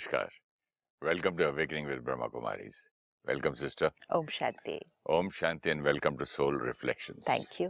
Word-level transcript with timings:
नमस्कार। 0.00 0.28
Welcome 1.02 1.36
to 1.36 1.44
awakening 1.44 1.86
with 1.86 1.98
Brahma 2.04 2.26
Kumaris. 2.34 2.76
Welcome 3.26 3.54
sister. 3.54 3.90
ओम 4.16 4.26
शांति। 4.32 4.78
ओम 5.10 5.28
शांति 5.38 5.70
and 5.70 5.82
welcome 5.82 6.16
to 6.16 6.24
soul 6.24 6.60
reflection 6.66 7.14
thank 7.28 7.60
you. 7.60 7.68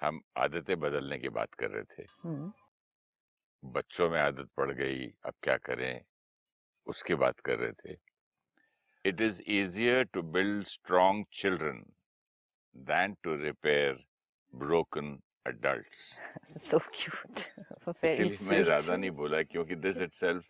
हम 0.00 0.20
आदतें 0.36 0.78
बदलने 0.80 1.18
की 1.18 1.28
बात 1.38 1.54
कर 1.54 1.70
रहे 1.70 1.82
थे। 1.82 2.04
hmm. 2.26 2.48
बच्चों 3.62 4.08
में 4.10 4.18
आदत 4.20 4.48
पड़ 4.56 4.70
गई 4.70 5.06
अब 5.26 5.34
क्या 5.42 5.56
करें? 5.68 6.00
उसकी 6.86 7.14
बात 7.24 7.40
कर 7.40 7.58
रहे 7.58 7.72
थे। 7.72 7.98
It 9.04 9.20
is 9.20 9.42
easier 9.58 10.04
to 10.14 10.22
build 10.38 10.66
strong 10.66 11.26
children 11.42 11.84
than 12.76 13.16
to 13.22 13.36
repair 13.42 14.02
broken 14.54 15.18
adult 15.46 15.94
so 16.56 16.78
मैं 18.44 18.62
ज़्यादा 18.64 18.96
नहीं 18.96 19.10
बोला 19.20 19.42
क्योंकि 19.42 19.74
this 19.84 20.00
itself 20.14 20.44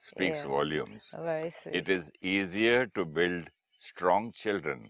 speaks 0.00 0.38
Yeah. 0.40 0.50
volumes. 0.50 1.08
Very 1.28 1.50
sweet. 1.50 1.74
It 1.80 1.88
is 1.88 2.10
easier 2.34 2.86
to 2.98 3.04
build 3.18 3.50
strong 3.80 4.32
children 4.42 4.84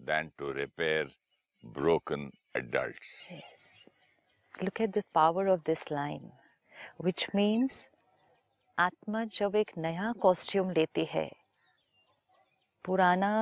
than 0.00 0.30
to 0.38 0.52
repair 0.58 1.06
broken 1.64 2.30
adults. 2.54 3.10
Yes. 3.30 3.66
Look 4.54 4.80
at 4.80 4.92
the 4.92 5.04
power 5.14 5.46
of 5.48 5.64
this 5.64 5.84
line, 5.90 6.30
which 7.08 7.26
means 7.40 7.80
आत्मा 8.78 9.24
जब 9.36 9.56
एक 9.56 9.70
नया 9.78 10.12
costume 10.22 10.70
लेती 10.76 11.04
है 11.12 11.28
पुराना 12.84 13.32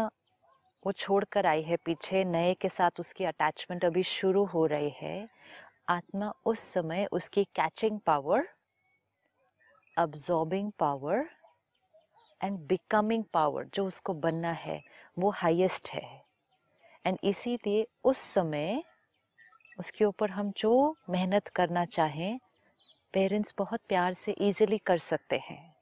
वो 0.87 0.93
छोड़कर 0.93 1.47
आई 1.47 1.63
है 1.63 1.77
पीछे 1.87 2.23
नए 2.25 2.55
के 2.61 2.69
साथ 2.69 3.01
उसकी 3.01 3.25
अटैचमेंट 3.25 3.85
अभी 3.85 4.03
शुरू 4.13 4.45
हो 4.55 4.65
रही 4.73 4.91
है 5.01 5.17
आत्मा 5.91 6.33
उस 6.53 6.61
समय 6.75 7.07
उसकी 7.19 7.45
catching 7.57 8.01
power 8.07 8.49
absorbing 9.99 10.73
power 10.79 11.29
and 12.45 12.59
becoming 12.59 13.25
power 13.25 13.65
जो 13.75 13.87
उसको 13.87 14.15
बनना 14.15 14.53
है, 14.53 14.83
वो 15.19 15.31
हाईएस्ट 15.31 15.91
है। 15.91 16.25
एंड 17.07 17.19
इसीलिए 17.25 17.87
उस 18.05 18.19
समय 18.19 18.83
उसके 19.79 20.05
ऊपर 20.05 20.31
हम 20.31 20.53
जो 20.57 20.97
मेहनत 21.11 21.49
करना 21.49 21.85
चाहें 21.85 22.39
पेरेंट्स 23.13 23.55
बहुत 23.59 23.81
प्यार 23.89 24.13
से 24.15 24.33
इजीली 24.33 24.79
कर 24.79 24.99
सकते 24.99 25.37
हैं। 25.37 25.75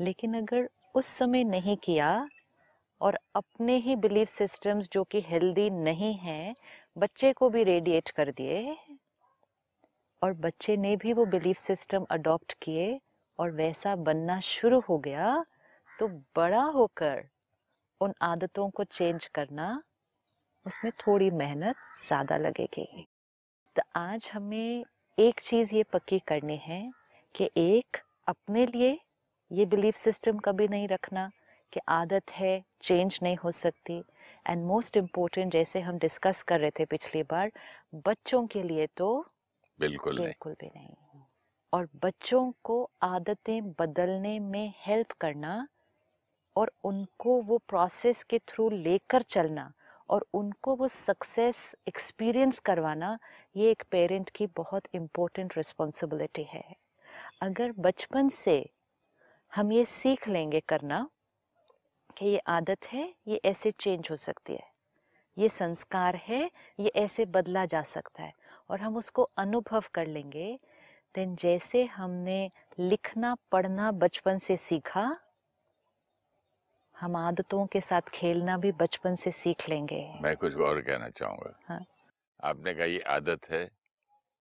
लेकिन 0.00 0.34
अगर 0.34 0.68
उस 0.94 1.06
समय 1.06 1.44
नहीं 1.44 1.76
किया 1.76 2.28
और 3.00 3.18
अपने 3.34 3.76
ही 3.76 3.96
बिलीफ 3.96 4.28
सिस्टम्स 4.28 4.88
जो 4.92 5.04
कि 5.04 5.20
हेल्दी 5.20 5.70
नहीं 5.70 6.14
हैं, 6.14 6.54
बच्चे 6.98 7.32
को 7.32 7.50
भी 7.50 7.64
रेडिएट 7.64 8.10
कर 8.10 8.32
दिए 8.32 8.76
और 10.22 10.32
बच्चे 10.32 10.76
ने 10.76 10.96
भी 10.96 11.12
वो 11.12 11.24
बिलीफ 11.26 11.56
सिस्टम 11.56 12.06
अडॉप्ट 12.10 12.52
किए 12.62 13.00
और 13.38 13.50
वैसा 13.52 13.94
बनना 13.96 14.38
शुरू 14.40 14.80
हो 14.80 14.98
गया 14.98 15.44
तो 15.90 16.08
बड़ा 16.36 16.62
होकर 16.70 17.24
उन 18.00 18.14
आदतों 18.22 18.68
को 18.70 18.84
चेंज 18.84 19.26
करना 19.34 19.82
उसमें 20.66 20.92
थोड़ी 21.00 21.30
मेहनत 21.32 21.76
ज़्यादा 22.06 22.36
लगेगी। 22.36 23.06
तो 23.76 23.82
आज 23.96 24.30
हमें 24.34 24.84
एक 25.18 25.40
चीज़ 25.40 25.74
ये 25.74 25.82
पक्की 25.92 26.18
करनी 26.28 26.56
है 26.56 26.82
कि 27.34 27.50
एक 27.56 27.96
अपने 28.28 28.66
लिए 28.66 28.98
ये 29.50 29.66
बिलीफ 29.66 29.96
सिस्टम 29.96 30.38
कभी 30.38 30.68
नहीं 30.68 30.88
रखना 30.88 31.30
कि 31.72 31.80
आदत 31.88 32.30
है 32.30 32.62
चेंज 32.82 33.18
नहीं 33.22 33.36
हो 33.36 33.50
सकती। 33.52 33.98
एंड 34.46 34.64
मोस्ट 34.66 34.96
इम्पोर्टेंट 34.96 35.52
जैसे 35.52 35.80
हम 35.80 35.98
डिस्कस 35.98 36.42
कर 36.42 36.60
रहे 36.60 36.70
थे 36.70 36.84
पिछली 36.86 37.22
बार 37.22 37.50
बच्चों 38.06 38.46
के 38.46 38.62
लिए 38.62 38.86
तो 38.96 39.10
बिल्कुल 39.78 40.18
बिल्कुल 40.18 40.52
भी 40.52 40.66
नहीं। 40.66 40.94
और 41.72 41.88
बच्चों 42.04 42.52
को 42.64 42.90
आदतें 43.02 43.70
बदलने 43.70 44.38
में 44.40 44.72
हेल्प 44.76 45.12
करना 45.12 45.66
और 46.56 46.72
उनको 46.84 47.40
वो 47.42 47.58
प्रोसेस 47.68 48.22
के 48.22 48.38
थ्रू 48.38 48.68
लेकर 48.70 49.22
चलना 49.22 49.72
और 50.08 50.26
उनको 50.34 50.74
वो 50.76 50.88
सक्सेस 50.88 51.74
एक्सपीरियंस 51.88 52.58
करवाना, 52.58 53.18
ये 53.56 53.70
एक 53.70 53.82
पेरेंट 53.90 54.30
की 54.30 54.46
बहुत 54.56 54.84
इम्पोर्टेंट 54.94 55.56
रिस्पॉन्सिबिलिटी 55.56 56.42
है। 56.42 56.64
अगर 57.42 57.72
बचपन 57.78 58.28
से 58.28 58.64
हम 59.52 59.72
ये 59.72 59.84
सीख 59.84 60.28
लेंगे 60.28 60.60
करना 60.60 61.08
कि 62.16 62.26
ये 62.26 62.38
आदत 62.38 62.86
है, 62.92 63.12
ये 63.28 63.40
ऐसे 63.44 63.70
चेंज 63.70 64.08
हो 64.10 64.16
सकती 64.16 64.52
है, 64.52 64.66
ये 65.36 65.48
संस्कार 65.48 66.16
है, 66.16 66.50
ये 66.80 66.92
ऐसे 66.96 67.24
बदला 67.26 67.64
जा 67.66 67.82
सकता 67.82 68.22
है 68.22 68.32
और 68.70 68.80
हम 68.80 68.96
उसको 68.96 69.22
अनुभव 69.38 69.84
कर 69.94 70.06
लेंगे 70.06 70.58
देन 71.14 71.34
जैसे 71.36 71.84
हमने 71.84 72.50
लिखना 72.78 73.34
पढ़ना 73.52 73.90
बचपन 73.92 74.38
से 74.38 74.56
सीखा 74.56 75.04
हम 76.96 77.16
आदतों 77.16 77.66
के 77.66 77.80
साथ 77.80 78.08
खेलना 78.14 78.56
भी 78.58 78.72
बचपन 78.72 79.14
से 79.14 79.30
सीख 79.32 79.68
लेंगे 79.68 80.00
मैं 80.22 80.36
कुछ 80.36 80.54
और 80.54 80.80
कहना 80.80 81.08
चाहूँगा 81.08 81.58
हाँ। 81.68 81.84
आपने 82.40 82.74
कहा 82.74 82.84
ये 82.84 83.00
आदत 83.00 83.50
है 83.50 83.64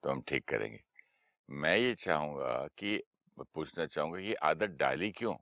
तो 0.03 0.09
हम 0.09 0.21
ठीक 0.21 0.47
करेंगे 0.49 0.79
मैं 1.49 1.77
ये 1.77 1.93
चाहूँगा 1.95 2.67
कि 2.77 3.01
पूछना 3.53 3.85
चाहूँगा 3.85 4.19
कि 4.19 4.33
आदत 4.33 4.69
डाली 4.69 5.11
क्यों 5.11 5.35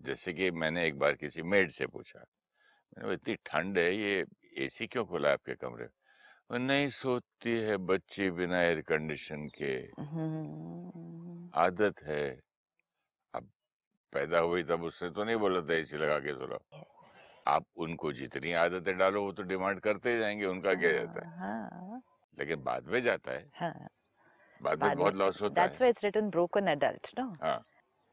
जैसे 0.00 0.32
कि 0.32 0.50
मैंने 0.50 0.86
एक 0.86 0.98
बार 0.98 1.14
किसी 1.14 1.42
मेड 1.42 1.70
से 1.70 1.86
पूछा 1.86 2.24
मैंने 2.98 3.14
इतनी 3.14 3.34
ठंड 3.46 3.78
है 3.78 3.94
ये 3.94 4.24
एसी 4.58 4.86
क्यों 4.86 5.04
खुला 5.04 5.28
है 5.28 5.34
आपके 5.34 5.54
कमरे 5.54 5.84
में?" 5.84 5.90
वो 5.90 5.99
नहीं 6.50 6.88
सोती 6.90 7.58
है 7.58 7.76
बच्ची 7.76 8.30
बिना 8.30 8.62
एयर 8.62 8.80
कंडीशन 8.80 9.46
के। 9.46 9.72
हम्म, 10.02 11.50
आदत 11.54 12.02
है। 12.02 12.40
अब 13.34 13.48
पैदा 14.12 14.38
हुई 14.38 14.62
तब 14.62 14.82
उसने 14.82 15.10
तो 15.10 15.24
नहीं 15.24 15.36
बोला 15.36 15.60
था 15.60 15.74
एसी 15.74 15.96
लगा 15.96 16.18
के 16.18 16.32
सोला 16.32 16.58
आप 17.46 17.64
उनको 17.76 18.12
जितनी 18.12 18.52
आदतें 18.52 18.98
डालो 18.98 19.22
वो 19.22 19.32
तो 19.32 19.42
डिमांड 19.42 19.80
करते 19.80 20.18
जाएँगे 20.18 20.46
उनका 20.46 20.74
क्या 20.74 20.92
जाता 20.92 21.26
है? 21.26 21.38
हाँ 21.38 22.02
लेकिन 22.38 22.62
बाद 22.62 22.86
में 22.86 23.00
जाता 23.02 23.32
है। 23.32 23.50
हाँ। 23.54 23.88
बाद 24.62 24.82
में 24.82 24.96
बहुत 24.96 25.14
लॉस 25.14 25.42
होता 25.42 25.62
है। 25.62 25.68
Why 25.68 25.90
it's 25.90 26.04
written 26.04 26.30
broken 26.30 26.68
adult 26.68 27.10
no 27.18 27.32
हाँ। 27.42 27.62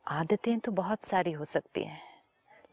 आदतें 0.07 0.59
तो 0.59 0.71
बहुत 0.71 1.03
सारी 1.03 1.31
हो 1.31 1.45
सकती 1.45 1.83
हैं। 1.83 2.16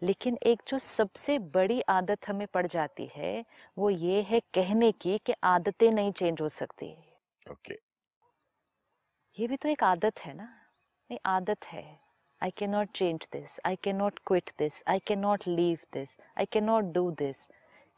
लेकिन 0.04 0.38
एक 0.42 0.62
जो 0.68 0.78
सबसे 0.78 1.38
बड़ी 1.54 1.80
आदत 1.88 2.28
हमें 2.28 2.46
पड़ 2.54 2.66
जाती 2.66 3.08
है 3.16 3.44
वो 3.78 3.90
ये 3.90 4.20
है 4.22 4.40
कहने 4.54 4.90
की 4.92 5.18
कि 5.18 5.34
आदतें 5.44 5.90
नहीं 5.90 6.12
चेंज 6.12 6.40
हो 6.40 6.48
सकती। 6.48 6.86
ओके 7.46 7.74
ये 9.38 9.46
भी 9.46 9.56
तो 9.56 9.68
एक 9.68 9.84
आदत 9.84 10.18
है 10.18 10.34
ना? 10.34 10.44
नहीं 11.10 11.18
आदत 11.26 11.64
है। 11.64 11.84
I 12.40 12.50
can 12.50 12.70
not 12.70 12.88
change 12.94 13.28
this 13.32 13.58
I 13.66 13.76
can 13.76 13.96
not 13.96 14.18
quit 14.26 14.50
this 14.58 14.82
I 14.88 14.98
can 14.98 15.18
not 15.18 15.48
leave 15.48 15.78
this 15.92 16.16
I 16.38 16.44
can 16.44 16.64
not 16.64 16.84
do 16.84 17.10
this 17.10 17.46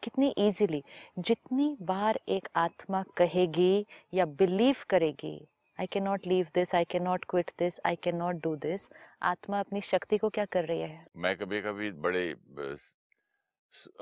कितनी 0.03 0.29
इजीली 0.39 0.83
जितनी 1.19 1.77
बार 1.83 2.21
एक 2.29 2.49
आत्मा 2.57 3.03
कहेगी 3.17 3.87
या 4.15 4.25
बिलीव 4.41 4.77
करेगी 4.91 5.37
I 5.79 5.87
can 5.87 6.03
not 6.05 6.27
leave 6.27 6.47
this 6.55 6.75
I 6.75 6.85
can 6.85 7.03
not 7.03 7.25
quit 7.31 7.51
this 7.59 7.81
I 7.87 7.97
can 8.03 8.17
not 8.17 8.43
do 8.43 8.55
this 8.59 8.89
आत्मा 9.23 9.61
अपनी 9.61 9.81
शक्ति 9.83 10.19
को 10.19 10.29
क्या 10.31 10.45
कर 10.53 10.65
रही 10.65 10.81
है? 10.81 11.05
मैं 11.17 11.37
कभी 11.37 11.61
कभी 11.63 11.91
बड़े 12.07 12.35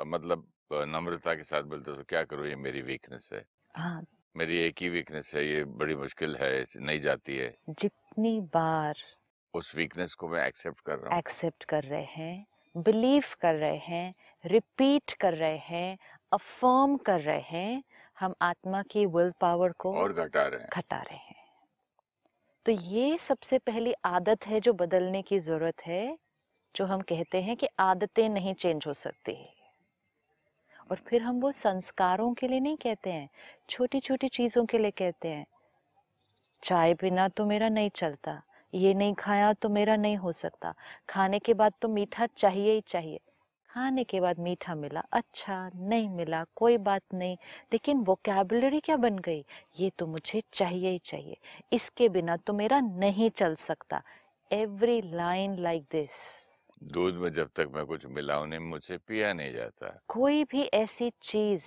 मतलब 0.06 0.46
नम्रता 0.88 1.34
के 1.34 1.42
साथ 1.44 1.62
बोलता 1.62 1.92
हूँ 1.92 2.04
क्या 2.08 2.22
करूँ 2.24 2.46
ये 2.48 2.56
मेरी 2.56 2.82
वीकनेस 2.82 3.28
है। 3.32 3.44
हाँ। 3.74 4.04
मेरी 4.34 4.56
एक 4.58 4.82
ही 4.82 4.88
वीकनेस 4.88 5.30
है 5.34 5.44
ये 5.46 5.64
बड़ी 5.80 5.94
मुश्किल 5.96 6.36
है 6.36 6.64
नहीं 6.78 7.00
जाती 7.00 7.36
है। 7.36 7.54
जितनी 7.70 8.40
बार 8.54 9.02
उस 9.54 9.74
वीकनेस 9.76 10.14
को 10.14 10.28
मैं 10.28 10.46
एक्सेप्ट 10.46 10.80
कर 10.80 10.98
रहा 10.98 11.10
हूँ। 11.10 11.18
एक्सेप्ट 11.18 11.64
कर 11.64 11.82
रहे 11.84 12.04
हैं 12.14 12.46
बिलीव 12.74 13.24
कर 13.42 13.54
रहे 13.54 13.76
हैं 13.78 14.14
रिपीट 14.44 15.12
कर 15.20 15.34
रहे 15.34 15.58
हैं 15.58 15.96
अफर्म 16.32 16.96
कर 17.06 17.20
रहे 17.20 17.40
हैं 17.50 17.82
हम 18.16 18.34
आत्मा 18.42 18.82
की 18.90 19.06
विल 19.06 19.32
पावर 19.40 19.72
को 19.78 19.94
और 19.98 20.12
घटा 20.14 20.46
रहे 20.46 20.60
हैं। 20.60 20.69
घटा 20.72 21.00
रहे 21.00 21.19
हैं। 21.19 21.33
तो 22.66 22.72
ये 22.72 23.16
सबसे 23.19 23.58
पहली 23.58 23.93
आदत 24.05 24.46
है 24.46 24.61
जो 24.61 24.72
बदलने 24.72 25.20
की 25.22 25.38
ज़रूरत 25.38 25.81
है, 25.87 26.16
जो 26.75 26.84
हम 26.84 27.00
कहते 27.00 27.40
हैं 27.43 27.56
कि 27.56 27.66
आदतें 27.81 28.28
नहीं 28.28 28.55
चेंज 28.55 28.84
हो 28.87 28.93
सकती। 28.94 29.32
है 29.32 29.52
और 30.90 31.00
फिर 31.06 31.22
हम 31.22 31.40
वो 31.40 31.50
संस्कारों 31.52 32.32
के 32.34 32.49
लिए 32.49 32.61
नहीं 32.61 32.76
कहते 32.76 33.11
हैं 33.11 33.28
छोटी 33.69 34.00
छोटी 34.00 34.28
चीज़ों 34.28 34.64
के 34.64 34.78
लिए 34.78 34.90
कहते 34.93 35.28
हैं, 35.28 35.46
चाय 36.62 36.94
बिना 36.94 37.28
तो 37.28 37.46
मेरा 37.46 37.69
नहीं 37.69 37.90
चलता, 37.90 38.40
ये 38.72 38.94
नहीं 38.94 39.14
खाया 39.14 39.52
तो 39.52 39.69
मेरा 39.69 39.96
नहीं 39.96 40.16
हो 40.16 40.32
सकता, 40.32 40.75
खाने 41.08 41.38
के 41.38 41.55
बाद 41.55 41.72
तो 41.82 41.88
मीठा 41.88 42.26
चाहिए 42.28 42.72
ही 42.72 42.81
चाहिए। 42.87 43.20
खाने 43.75 44.05
के 44.05 44.21
बाद 44.21 44.38
मीठा 44.38 44.75
मिला 44.75 45.00
अच्छा 45.12 45.71
नहीं 45.75 46.09
मिला 46.09 46.44
कोई 46.56 46.79
बात 46.79 47.03
नहीं 47.15 47.37
लेकिन 47.73 47.99
वोकेबलरी 47.99 48.81
क्या 48.81 48.97
बन 48.97 49.19
गई? 49.19 49.44
ये 49.81 49.91
तो 49.99 50.06
मुझे 50.06 50.43
चाहिए 50.53 50.91
ही 50.91 50.99
चाहिए। 50.99 51.37
इसके 51.73 52.09
बिना 52.09 52.37
तो 52.37 52.53
मेरा 52.53 52.81
नहीं 52.81 53.31
चल 53.31 53.55
सकता। 53.55 54.03
एवरी 54.53 55.03
लाइन 55.03 55.59
लाइक 55.59 55.82
दिस 55.82 56.11
दूध 56.82 57.15
में 57.15 57.32
जब 57.32 57.50
तक 57.56 57.71
मैं 57.75 57.87
कुछ 57.87 58.06
मिलाऊं 58.06 58.47
नहीं 58.47 58.61
मुझे 58.61 58.99
पिया 58.99 59.32
नहीं 59.32 59.53
जाता। 59.53 60.00
कोई 60.09 60.44
भी 60.44 60.62
ऐसी 60.62 61.12
चीज़। 61.23 61.67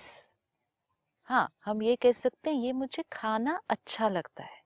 हाँ 1.24 1.48
हम 1.64 1.82
ये 1.82 1.96
कह 1.96 2.12
सकते 2.12 2.50
हैं 2.50 2.62
ये 2.62 2.72
मुझे 2.72 3.04
खाना 3.12 3.60
अच्छा 3.70 4.08
लगता 4.08 4.44
है। 4.44 4.60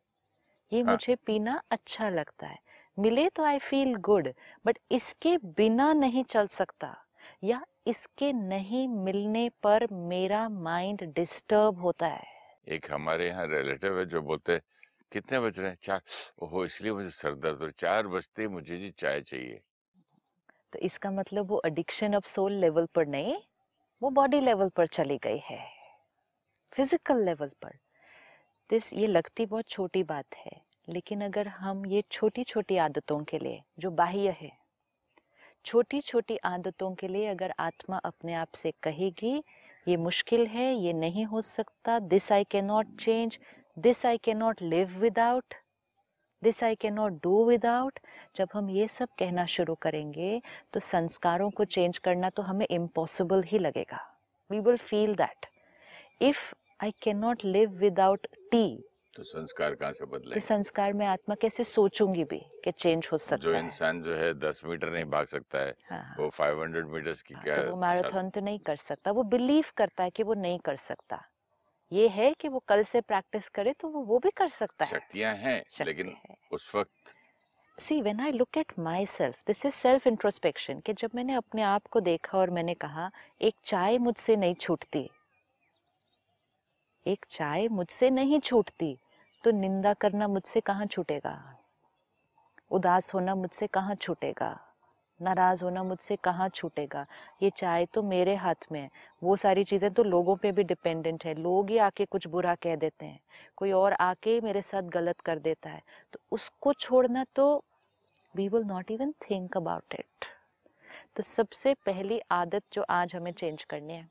ये 0.72 0.82
हाँ। 0.82 0.98
मुझे 0.98 1.16
पीना 1.16 1.62
अच्छा 1.70 2.08
लगता 2.10 2.46
है। 2.46 2.58
मिले 2.98 3.28
तो 3.28 3.44
आई 3.44 3.58
फील 3.58 3.96
गुड 3.96 4.28
बट 4.66 4.78
इसके 4.90 5.38
बिना 5.38 5.92
नहीं 5.92 6.24
चल 6.24 6.46
सकता। 6.46 7.01
या 7.42 7.60
इसके 7.86 8.32
नहीं 8.32 8.86
मिलने 8.88 9.48
पर 9.62 9.86
मेरा 9.92 10.48
माइंड 10.48 11.02
डिस्टर्ब 11.14 11.80
होता 11.80 12.06
है। 12.06 12.30
एक 12.68 12.90
हमारे 12.92 13.28
यहाँ 13.28 13.46
रिलेटिव 13.48 13.98
है 13.98 14.04
जो 14.06 14.22
बोलते 14.22 14.58
कितने 15.12 15.40
बज 15.40 15.58
रहे 15.60 15.68
हैं? 15.68 15.76
चार 15.82 16.00
ओहो 16.42 16.64
इसलिए 16.64 16.92
मुझे 16.92 17.10
सर 17.10 17.34
दर्द 17.36 17.62
हो 17.62 17.70
चार 17.70 18.06
बजते 18.08 18.48
मुझे 18.48 18.76
जी 18.78 18.90
चाय 18.90 19.20
चाहिए। 19.20 19.60
तो 20.72 20.78
इसका 20.78 21.10
मतलब 21.10 21.50
वो 21.50 21.60
एडिक्शन 21.66 22.12
अब 22.12 22.22
सोल 22.24 22.52
लेवल 22.52 22.86
पर 22.94 23.06
नहीं 23.06 23.36
वो 24.02 24.10
बॉडी 24.10 24.40
लेवल 24.40 24.68
पर 24.68 24.86
चली 24.88 25.18
गई 25.18 25.40
है। 25.44 25.60
फ़िज़िकल 26.72 27.24
लेवल 27.24 27.50
पर। 27.62 27.78
दिस 28.70 28.92
ये 28.92 29.06
लगती 29.06 29.46
बहुत 29.46 29.68
छोटी 29.68 30.02
बात 30.04 30.34
है 30.36 30.60
लेकिन 30.88 31.20
अगर 31.24 31.48
हम 31.48 31.84
ये 31.86 32.02
छोटी 32.10 32.44
छोटी 32.44 32.76
आदतों 32.78 33.22
के 33.24 33.38
लिए 33.38 33.62
जो 33.78 33.90
बाह्य 33.92 34.36
है 34.40 34.50
छोटी 35.64 36.00
छोटी 36.00 36.36
आदतों 36.36 36.94
के 36.94 37.08
लिए 37.08 37.26
अगर 37.26 37.52
आत्मा 37.58 37.96
अपने 37.96 38.34
आप 38.34 38.48
से 38.54 38.72
कहेगी, 38.82 39.42
ये 39.88 39.96
मुश्किल 39.96 40.46
है, 40.46 40.72
ये 40.74 40.92
नहीं 40.92 41.24
हो 41.24 41.40
सकता 41.40 41.98
this 41.98 42.30
I 42.32 42.44
can 42.44 42.64
not 42.64 42.96
change 43.00 43.38
this 43.78 44.04
I 44.06 44.18
can 44.18 44.36
not 44.36 44.62
live 44.62 44.98
without 44.98 45.54
this 46.42 46.62
I 46.64 46.74
can 46.74 46.94
not 46.94 47.12
do 47.22 47.44
without 47.44 47.98
जब 48.36 48.48
हम 48.54 48.70
ये 48.70 48.88
सब 48.88 49.08
कहना 49.18 49.46
शुरू 49.46 49.74
करेंगे 49.74 50.40
तो 50.72 50.80
संस्कारों 50.80 51.50
को 51.50 51.64
चेंज 51.64 51.98
करना 51.98 52.30
तो 52.30 52.42
हमें 52.42 52.66
इम्पॉसिबल 52.70 53.42
ही 53.42 53.58
लगेगा। 53.58 54.00
We 54.50 54.58
will 54.58 54.76
feel 54.76 55.14
that 55.14 55.46
if 56.22 56.52
I 56.82 56.94
can 57.02 57.16
not 57.16 57.44
live 57.44 57.70
without 57.70 58.26
tea 58.50 58.64
तो 59.16 59.22
संस्कार 59.22 59.74
कहाँ 59.74 59.92
से 59.92 60.04
बदले 60.04 60.40
संस्कार 60.40 60.92
में 60.92 61.06
आत्मा 61.06 61.34
कैसे 61.34 61.64
सोचूँगी 61.64 62.24
भी 62.24 62.38
कि 62.64 62.70
चेंज 62.72 63.08
हो 63.12 63.18
सकता 63.18 63.36
जो 63.36 63.52
है। 63.52 63.60
इंसान 63.60 64.02
जो 64.02 64.14
है 64.16 64.32
दस 64.34 64.60
मीटर 64.64 64.90
नहीं 64.90 65.04
भाग 65.04 65.26
सकता 65.26 65.58
है 65.58 65.74
हाँ, 65.90 66.14
वो 66.18 66.28
फाइव 66.28 66.62
हंड्रेड 66.62 66.86
मीटर्स 66.86 67.22
की 67.22 67.34
क्या 67.34 67.56
तो 67.56 67.70
वो 67.70 67.76
मैराथन 67.76 68.30
तो 68.30 68.40
नहीं 68.40 68.58
कर 68.58 68.76
सकता। 68.76 69.10
वो 69.10 69.22
बिलीव 69.22 69.64
करता 69.76 70.04
है 70.04 70.10
कि 70.10 70.22
वो 70.22 70.34
नहीं 70.34 70.58
कर 70.58 70.76
सकता। 70.76 71.22
ये 71.92 72.08
है 72.08 72.32
कि 72.34 72.48
वो 72.48 72.58
कल 72.68 72.82
से 72.82 73.00
प्रैक्टिस 73.00 73.48
करे 73.48 73.72
तो 73.72 73.88
वो 73.88 74.02
वो 74.02 74.18
भी 74.18 74.30
कर 74.30 74.48
सकता 74.48 74.84
है। 74.84 74.90
शक्तियाँ 74.90 75.34
हैं 75.34 75.62
लेकिन 75.84 76.16
है। 76.28 76.36
उस 76.52 76.74
वक्त 76.74 77.14
see 77.78 78.00
when 78.02 78.20
I 78.20 78.32
look 78.32 78.58
at 78.58 78.78
myself 79.06 79.42
this 79.46 79.66
is 79.66 79.74
self 79.74 80.06
introspection 80.06 80.80
कि 80.80 80.92
जब 80.92 81.10
मैंने 81.14 81.34
अपने 81.34 81.62
आप 81.62 81.86
को 81.86 82.00
देखा 82.00 82.38
और 82.38 82.50
मैंने 82.50 82.74
कहा 82.74 83.10
एक 83.40 83.54
चाय 83.64 83.98
मुझसे 83.98 84.36
नहीं 84.36 84.54
छूटती। 84.54 85.08
एक 87.06 87.24
चाय 87.30 87.66
मुझसे 87.68 88.08
नहीं 88.10 88.38
छूटती 88.40 88.96
तो 89.44 89.50
निंदा 89.50 89.92
करना 89.94 90.28
मुझसे 90.28 90.60
कहाँ 90.60 90.86
छूटेगा? 90.86 91.32
उदास 92.70 93.14
होना 93.14 93.34
मुझसे 93.34 93.66
कहाँ 93.66 93.94
छूटेगा? 93.94 94.58
नाराज़ 95.20 95.64
होना 95.64 95.82
मुझसे 95.82 96.16
कहाँ 96.16 96.48
छूटेगा? 96.48 97.04
ये 97.42 97.50
चाय 97.50 97.86
तो 97.86 98.02
मेरे 98.02 98.34
हाथ 98.34 98.66
में 98.72 98.80
है। 98.80 98.90
वो 99.22 99.36
सारी 99.36 99.64
चीज़ें 99.64 99.90
तो 99.90 100.02
लोगों 100.02 100.36
पे 100.36 100.52
भी 100.52 100.62
डिपेंडेंट 100.62 101.24
है। 101.24 101.34
लोग 101.34 101.70
ही 101.70 101.78
आके 101.78 102.04
कुछ 102.04 102.26
बुरा 102.26 102.54
कह 102.54 102.76
देते 102.76 103.06
हैं। 103.06 103.20
कोई 103.56 103.72
और 103.72 103.92
आके 103.92 104.40
मेरे 104.40 104.62
साथ 104.62 104.82
गलत 104.82 105.20
कर 105.20 105.38
देता 105.38 105.70
है। 105.70 105.82
तो 106.12 106.20
उसको 106.32 106.72
छोड़ना 106.72 107.24
तो 107.36 107.64
we 108.34 108.48
will 108.48 108.64
not 108.64 108.90
even 108.90 109.12
think 109.30 109.56
about 109.56 109.94
it 109.94 110.26
तो 111.16 111.22
सबसे 111.22 111.74
पहली 111.86 112.20
आदत 112.30 112.62
जो 112.72 112.84
आज 112.90 113.14
हमें 113.16 113.32
चेंज 113.32 113.64
करनी 113.64 113.92
है, 113.92 114.08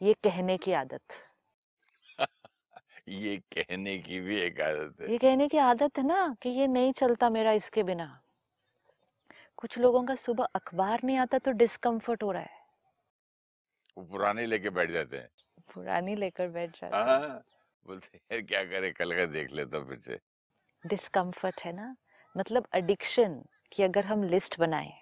ये 0.00 0.14
कहने 0.14 0.56
की 0.56 0.72
आदत। 0.72 1.24
ये 3.08 3.36
कहने 3.36 3.98
की 3.98 4.20
भी 4.20 4.40
एक 4.40 4.60
आदत 4.60 5.00
है। 5.00 5.12
ये 5.12 5.18
कहने 5.18 5.48
की 5.48 5.58
आदत 5.58 5.98
है 5.98 6.06
ना 6.06 6.36
कि 6.42 6.48
ये 6.48 6.66
नहीं 6.66 6.92
चलता 6.92 7.30
मेरा 7.30 7.52
इसके 7.52 7.82
बिना। 7.82 8.20
कुछ 9.56 9.78
लोगों 9.78 10.04
का 10.04 10.14
सुबह 10.14 10.44
अखबार 10.54 11.00
नहीं 11.04 11.18
आता 11.18 11.38
तो 11.38 11.50
डिस्कम्फर्ट 11.50 12.22
हो 12.22 12.32
रहा 12.32 12.42
है। 12.42 12.66
वो 13.98 14.04
पुराने 14.04 14.46
लेके 14.46 14.70
बैठ 14.70 14.90
जाते 14.90 15.16
हैं। 15.16 15.28
पुरानी 15.74 16.14
लेकर 16.14 16.48
बैठ 16.48 16.70
जाते 16.70 16.96
हैं। 16.96 17.04
हाँ 17.04 17.44
बोलते 17.86 18.20
हैं 18.32 18.46
क्या 18.46 18.64
करे 18.64 18.90
कल 18.90 19.16
का 19.16 19.26
देख 19.26 19.52
लेता 19.52 19.80
फिर 19.80 19.98
से। 19.98 20.18
डिस्कम्फर्ट 20.86 21.60
है 21.60 21.72
ना? 21.72 21.96
मतलब 22.36 22.66
एडिक्शन 22.74 23.44
की 23.72 23.82
अगर 23.82 24.04
हम 24.04 24.24
लिस्ट 24.24 24.58
बनाए। 24.58 24.92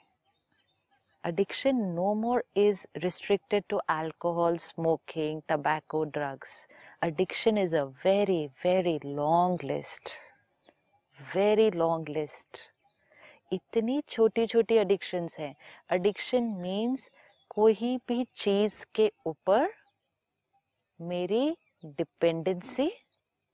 Addiction 1.25 1.75
no 1.75 2.15
more 2.15 2.43
is 2.57 2.87
restricted 3.03 3.65
to 3.69 3.81
alcohol 3.89 4.59
smoking 4.59 5.43
tobacco 5.51 6.05
drugs 6.05 6.67
addiction 7.07 7.57
is 7.57 7.73
a 7.73 7.87
very 8.03 8.51
very 8.63 8.99
long 9.05 9.59
list. 9.63 10.17
Very 11.19 11.71
long 11.71 12.05
list. 12.17 12.63
इतनी 13.53 14.01
छोटी 14.09 14.47
छोटी 14.47 14.75
एडिक्शंस 14.75 15.37
हैं। 15.39 15.55
एडिक्शन 15.93 16.45
मीन्स 16.63 17.09
कोई 17.51 17.97
भी 18.09 18.25
चीज़ 18.37 18.85
के 18.95 19.11
ऊपर 19.27 19.69
मेरी 21.01 21.45
डिपेंडेंसी 21.85 22.91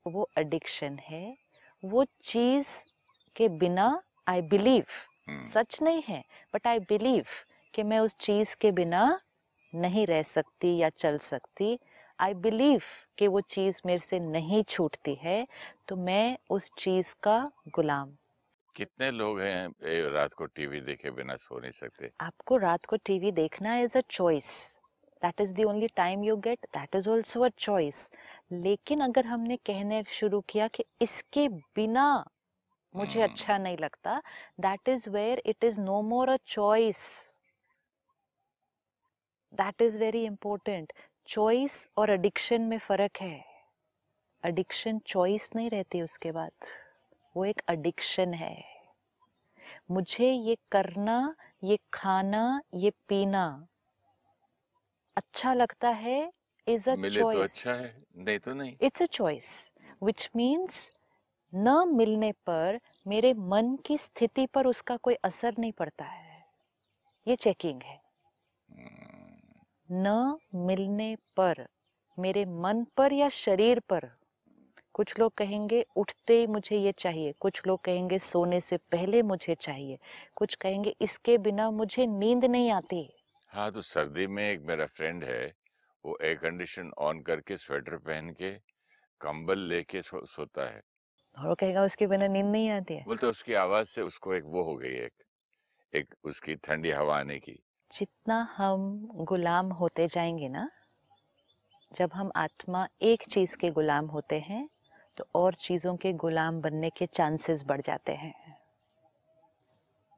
वो 0.06 0.28
एडिक्शन 0.38 0.98
है। 1.08 1.36
वो 1.82 2.04
चीज़ 2.24 2.68
के 3.36 3.48
बिना 3.48 3.88
आई 4.28 4.40
बिलीव 4.40 4.84
हम्म, 5.28 5.40
सच 5.42 5.82
नहीं 5.82 6.02
है 6.08 6.22
बट 6.54 6.66
आई 6.66 6.78
बिलीव 6.88 7.24
कि 7.74 7.82
मैं 7.82 7.98
उस 7.98 8.16
चीज़ 8.20 8.56
के 8.60 8.70
बिना 8.72 9.04
नहीं 9.72 10.06
रह 10.06 10.22
सकती 10.22 10.76
या 10.78 10.88
चल 10.88 11.18
सकती। 11.18 11.78
आई 12.22 12.34
बिलीव 12.34 12.82
कि 13.18 13.26
वो 13.28 13.40
चीज़ 13.50 13.80
मेरे 13.86 13.98
से 13.98 14.18
नहीं 14.20 14.62
छूटती 14.64 15.14
है 15.14 15.44
तो 15.88 15.96
मैं 15.98 16.36
उस 16.50 16.70
चीज़ 16.78 17.14
का 17.22 17.38
गुलाम। 17.68 18.16
कितने 18.74 19.10
लोग 19.10 19.40
हैं 19.40 20.10
रात 20.12 20.32
को 20.32 20.46
टीवी 20.46 20.80
देखे 20.80 21.10
बिना 21.10 21.36
सो 21.36 21.58
नहीं 21.58 21.72
सकते? 21.72 22.10
आपको 22.20 22.56
रात 22.56 22.86
को 22.86 22.96
टीवी 22.96 23.32
देखना 23.32 23.76
is 23.78 23.98
a 23.98 24.00
choice 24.10 24.52
that 25.22 25.40
is 25.40 25.52
the 25.54 25.64
only 25.64 25.88
time 25.96 26.24
you 26.24 26.36
get 26.36 26.66
that 26.76 26.96
is 26.96 27.08
also 27.10 27.44
a 27.44 27.48
choice 27.58 28.08
लेकिन 28.52 29.00
अगर 29.00 29.26
हमने 29.26 29.56
कहने 29.56 30.02
शुरू 30.10 30.40
किया 30.48 30.68
कि 30.68 30.84
इसके 31.02 31.48
बिना 31.48 32.06
मुझे 32.94 33.20
हम्म। 33.20 33.32
अच्छा 33.32 33.58
नहीं 33.58 33.76
लगता 33.78 34.20
that 34.60 34.88
is 34.88 35.08
where 35.10 35.42
it 35.46 35.64
is 35.64 35.80
no 35.80 36.00
more 36.02 36.28
a 36.28 36.36
choice 36.46 37.04
that 39.52 39.82
is 39.82 39.98
very 39.98 40.24
important 40.24 40.92
choice 41.32 41.88
और 41.96 42.10
एडिक्शन 42.10 42.62
में 42.62 42.78
फ़र्क 42.78 43.16
है। 43.20 43.44
एडिक्शन 44.44 44.98
चॉइस 44.98 45.50
नहीं 45.56 45.70
रहती 45.70 46.02
उसके 46.02 46.32
बाद। 46.32 46.52
वो 47.36 47.44
एक 47.44 47.62
एडिक्शन 47.70 48.34
है। 48.34 48.64
मुझे 49.90 50.32
ये 50.32 50.56
करना 50.72 51.34
ये 51.64 51.78
खाना 51.92 52.62
ये 52.74 52.90
पीना 53.08 53.68
अच्छा 55.16 55.54
लगता 55.54 55.88
है 55.88 56.32
इज़ 56.68 56.90
अ 56.90 56.94
चॉइस 57.08 57.40
अच्छा 57.40 57.72
है 57.72 58.02
नहीं 58.16 58.38
तो 58.38 58.54
नहीं। 58.54 58.76
It's 58.82 59.02
a 59.02 59.06
choice 59.06 59.70
which 60.02 60.30
means 60.36 60.92
न 61.54 61.88
मिलने 61.96 62.32
पर 62.32 62.80
मेरे 63.06 63.34
मन 63.34 63.76
की 63.76 63.98
स्थिति 63.98 64.46
पर 64.46 64.66
उसका 64.66 64.96
कोई 64.96 65.14
असर 65.14 65.54
नहीं 65.58 65.72
पड़ता 65.72 66.04
है। 66.04 66.44
ये 67.28 67.36
चेकिंग 67.36 67.82
है। 67.82 68.00
हम्म, 68.70 69.11
न 69.92 70.38
मिलने 70.54 71.16
पर 71.36 71.66
मेरे 72.18 72.44
मन 72.44 72.84
पर 72.96 73.12
या 73.12 73.28
शरीर 73.28 73.80
पर? 73.80 74.08
कुछ 74.94 75.18
लोग 75.20 75.34
कहेंगे 75.34 75.84
उठते 75.96 76.38
ही 76.38 76.46
मुझे 76.46 76.76
ये 76.76 76.92
चाहिए। 76.92 77.32
कुछ 77.40 77.62
लोग 77.66 77.84
कहेंगे 77.84 78.18
सोने 78.18 78.60
से 78.60 78.76
पहले 78.76 79.22
मुझे 79.22 79.54
चाहिए। 79.54 79.98
कुछ 80.36 80.54
कहेंगे 80.54 80.94
इसके 81.00 81.38
बिना 81.38 81.70
मुझे 81.70 82.06
नींद 82.06 82.44
नहीं 82.44 82.70
आती। 82.70 83.08
हाँ 83.52 83.72
तो 83.72 83.82
सर्दी 83.82 84.26
में 84.26 84.50
एक 84.50 84.60
मेरा 84.60 84.86
फ्रेंड 84.86 85.24
है 85.24 85.54
वो 86.04 86.18
एयर 86.22 86.36
कंडीशन 86.36 86.90
ऑन 86.98 87.22
करके 87.22 87.56
स्वेटर 87.56 87.96
पहन 87.96 88.30
के 88.30 88.52
कंबल 89.20 89.58
लेके 89.58 90.02
सो, 90.02 90.26
सोता 90.26 90.66
है। 90.66 90.82
और 91.36 91.48
वो 91.48 91.54
कहेगा 91.54 91.84
उसके 91.84 92.06
बिना 92.06 92.26
नींद 92.26 92.46
नहीं 92.46 92.70
आती 92.70 92.94
है? 92.94 93.06
बोलते 93.06 93.26
उसकी 93.26 93.54
आवाज़ 93.54 93.88
से 93.88 94.02
उसको 94.02 94.34
एक 94.34 94.44
वो 94.44 94.62
हो 94.62 94.74
गई 94.76 94.90
एक 94.96 95.22
एक 95.92 96.14
उसकी 96.24 96.56
ठंडी 96.56 96.90
हवा 96.90 97.18
आने 97.18 97.38
की। 97.40 97.58
जितना 97.92 98.36
हम 98.56 99.08
गुलाम 99.20 99.70
होते 99.72 100.06
जाएँगे 100.08 100.48
ना, 100.48 100.68
जब 101.92 102.10
हम 102.14 102.30
आत्मा 102.36 102.86
एक 103.02 103.22
चीज़ 103.30 103.56
के 103.56 103.70
गुलाम 103.70 104.06
होते 104.06 104.38
हैं 104.40 104.68
तो 105.16 105.24
और 105.34 105.54
चीज़ों 105.54 105.96
के 105.96 106.12
गुलाम 106.14 106.60
बनने 106.60 106.90
के 106.90 107.06
चांसेस 107.06 107.64
बढ़ 107.66 107.80
जाते 107.80 108.12
हैं। 108.12 108.34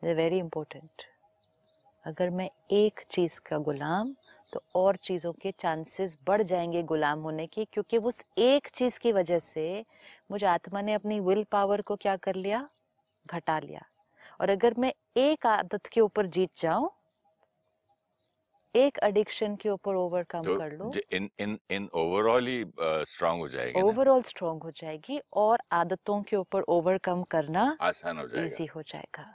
वेरी 0.03 0.39
इम्पोर्टेंट 0.39 1.03
अगर 2.05 2.31
मैं 2.31 2.49
एक 2.73 3.01
चीज़ 3.11 3.41
का 3.41 3.59
गुलाम 3.59 4.15
तो 4.53 4.63
और 4.75 4.97
चीज़ों 4.97 5.33
के 5.33 5.51
चांसेस 5.61 6.17
बढ़ 6.27 6.43
जाएँगे 6.43 6.83
गुलाम 6.83 7.21
होने 7.21 7.47
के, 7.47 7.65
क्योंकि 7.65 7.99
उस 7.99 8.23
एक 8.39 8.69
चीज़ 8.69 8.99
की 9.01 9.13
वजह 9.13 9.39
से 9.39 9.85
मुझे 10.31 10.47
आत्मा 10.47 10.81
ने 10.81 10.95
अपनी 10.95 11.21
विल 11.21 11.45
पावर 11.53 11.83
को 11.83 11.97
क्या 11.97 12.17
कर 12.17 12.35
लिया? 12.35 12.69
घटा 13.27 13.59
लिया। 13.59 13.85
और 14.41 14.51
अगर 14.51 14.75
मैं 14.79 14.93
एक 15.17 15.47
आदत 15.47 15.87
के 15.87 16.01
ऊपर 16.01 16.27
जीत 16.27 16.51
जाऊँ 16.57 16.91
एक 18.75 18.99
एडिक्शन 19.03 19.55
के 19.57 19.69
ऊपर 19.71 19.95
ओवरकम 19.95 20.43
तो 20.43 20.57
कर 20.59 20.73
लो। 20.73 20.93
इन 21.13 21.29
इन 21.41 21.59
इन 21.71 21.89
ओवरऑल 21.95 22.47
ही 22.47 22.65
स्ट्रांग 22.81 23.41
हो 23.41 23.49
जाएगी 23.49 23.81
ओवरऑल 23.83 24.23
स्ट्रांग 24.23 24.63
हो 24.63 24.71
जाएगी 24.77 25.21
और 25.33 25.63
आदतों 25.73 26.23
के 26.23 26.37
ऊपर 26.37 26.63
ओवरकम 26.69 27.23
करना 27.31 27.77
आसान 27.81 28.19
हो 28.19 28.27
जाएगा। 28.29 28.47
इजी 28.47 28.67
हो 28.67 28.83
जाएगा। 28.83 29.27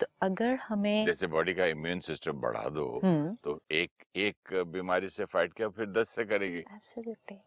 तो 0.00 0.06
अगर 0.22 0.54
हमें 0.62 1.04
जैसे 1.06 1.26
बॉडी 1.26 1.54
का 1.54 1.66
इम्यून 1.66 2.00
सिस्टम 2.00 2.40
बढ़ा 2.40 2.68
दो 2.70 2.88
हम्म। 3.04 3.34
तो 3.44 3.60
एक 3.72 4.04
एक 4.18 4.62
बीमारी 4.68 5.08
से 5.08 5.24
फाइट 5.26 5.52
किया 5.52 5.68
फिर 5.68 5.86
दस 5.92 6.08
से 6.08 6.24
करेगी। 6.24 6.58
एब्सोल्युटली 6.58 7.38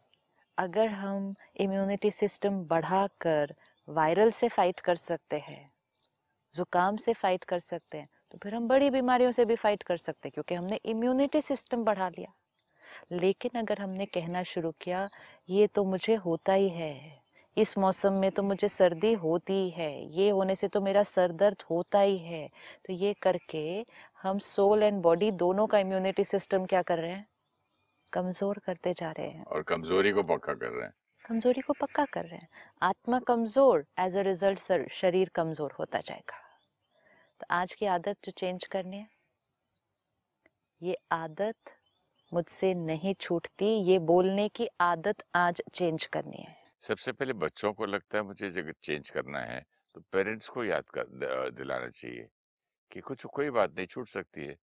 अगर 0.57 0.87
हम 0.89 1.33
इम्यूनिटी 1.61 2.11
सिस्टम 2.13 2.63
बढ़ाकर 2.67 3.53
वायरल 3.87 4.31
से 4.31 4.47
फाइट 4.49 4.79
कर 4.79 4.95
सकते 4.97 5.37
हैं 5.39 5.65
जुकाम 6.53 6.97
से 6.97 7.13
फाइट 7.13 7.43
कर 7.43 7.59
सकते 7.61 7.97
हैं 7.97 8.07
तो 8.33 8.39
फिर 8.43 8.55
हम 8.55 8.67
बड़ी 8.67 8.89
बीमारियों 8.89 9.31
से 9.31 9.45
भी 9.45 9.55
फाइट 9.55 9.83
कर 9.83 9.97
सकते 9.97 10.27
हैं 10.27 10.31
क्योंकि 10.33 10.55
हमने 10.55 10.79
इम्यूनिटी 10.85 11.41
सिस्टम 11.41 11.83
बढ़ा 11.83 12.07
लिया। 12.09 12.33
लेकिन 13.11 13.59
अगर 13.59 13.81
हमने 13.81 14.05
कहना 14.05 14.41
शुरू 14.43 14.71
किया 14.81 15.07
ये 15.49 15.67
तो 15.67 15.83
मुझे 15.83 16.15
होता 16.15 16.53
ही 16.53 16.69
है 16.69 17.21
इस 17.57 17.77
मौसम 17.77 18.13
में 18.13 18.29
तो 18.31 18.43
मुझे 18.43 18.67
सर्दी 18.67 19.13
होती 19.13 19.69
है 19.69 19.91
ये 20.11 20.29
होने 20.29 20.55
से 20.55 20.67
तो 20.67 20.81
मेरा 20.81 21.03
सर 21.03 21.31
दर्द 21.31 21.63
होता 21.69 21.99
ही 21.99 22.17
है। 22.17 22.43
तो 22.85 22.93
ये 22.93 23.13
करके 23.21 23.63
हम 24.21 24.39
सोल 24.39 24.83
एंड 24.83 25.01
बॉडी 25.01 25.31
दोनों 25.33 25.67
का 25.67 25.79
इम्यूनिटी 25.79 26.23
सिस्टम 26.23 26.65
क्या 26.65 26.81
कर 26.81 26.97
रहे 26.97 27.11
हैं? 27.11 27.25
कमज़ोर 28.13 28.59
करते 28.65 28.93
जा 28.93 29.11
रहे 29.11 29.27
हैं। 29.27 29.43
और 29.45 29.63
कमज़ोरी 29.63 30.11
को 30.11 30.23
पक्का 30.23 30.53
कर 30.53 30.69
रहे 30.69 30.83
हैं। 30.83 30.93
कमज़ोरी 31.25 31.61
को 31.61 31.73
पक्का 31.73 32.05
कर 32.05 32.25
रहे 32.25 32.37
हैं। 32.37 32.49
आत्मा 32.81 33.19
कमज़ोर 33.19 33.85
एज 33.99 34.17
अ 34.17 34.21
रिज़ल्ट 34.21 34.91
शरीर 34.91 35.29
कमज़ोर 35.35 35.73
होता 35.79 35.99
जाएगा। 35.99 36.41
तो 37.43 37.55
आज 37.55 37.73
की 37.73 37.85
आदत 37.85 38.17
जो 38.25 38.31
चेंज 38.31 38.65
करनी 38.67 38.97
है? 38.97 39.07
ये 40.81 40.97
आदत 41.11 41.55
मुझसे 42.31 42.73
नहीं 42.73 43.13
छूटती 43.19 43.65
ये 43.65 43.99
बोलने 43.99 44.49
की 44.49 44.67
आदत 44.81 45.23
आज 45.35 45.61
चेंज 45.73 46.05
करनी 46.05 46.37
है। 46.37 46.55
सबसे 46.81 47.11
पहले 47.11 47.33
बच्चों 47.33 47.73
को 47.73 47.85
लगता 47.85 48.17
है 48.17 48.23
मुझे 48.23 48.49
जब 48.49 48.71
चेंज 48.83 49.09
करना 49.09 49.39
है 49.39 49.59
तो 49.95 50.01
पेरेंट्स 50.01 50.47
को 50.49 50.63
याद 50.63 50.89
कर 50.89 51.07
दिलाना 51.51 51.89
चाहिए 51.89 52.27
कि 52.91 53.01
कुछ 53.01 53.25
कोई 53.25 53.49
बात 53.49 53.75
नहीं 53.75 53.87
छूट 53.87 54.07
सकती 54.07 54.45
है। 54.45 54.57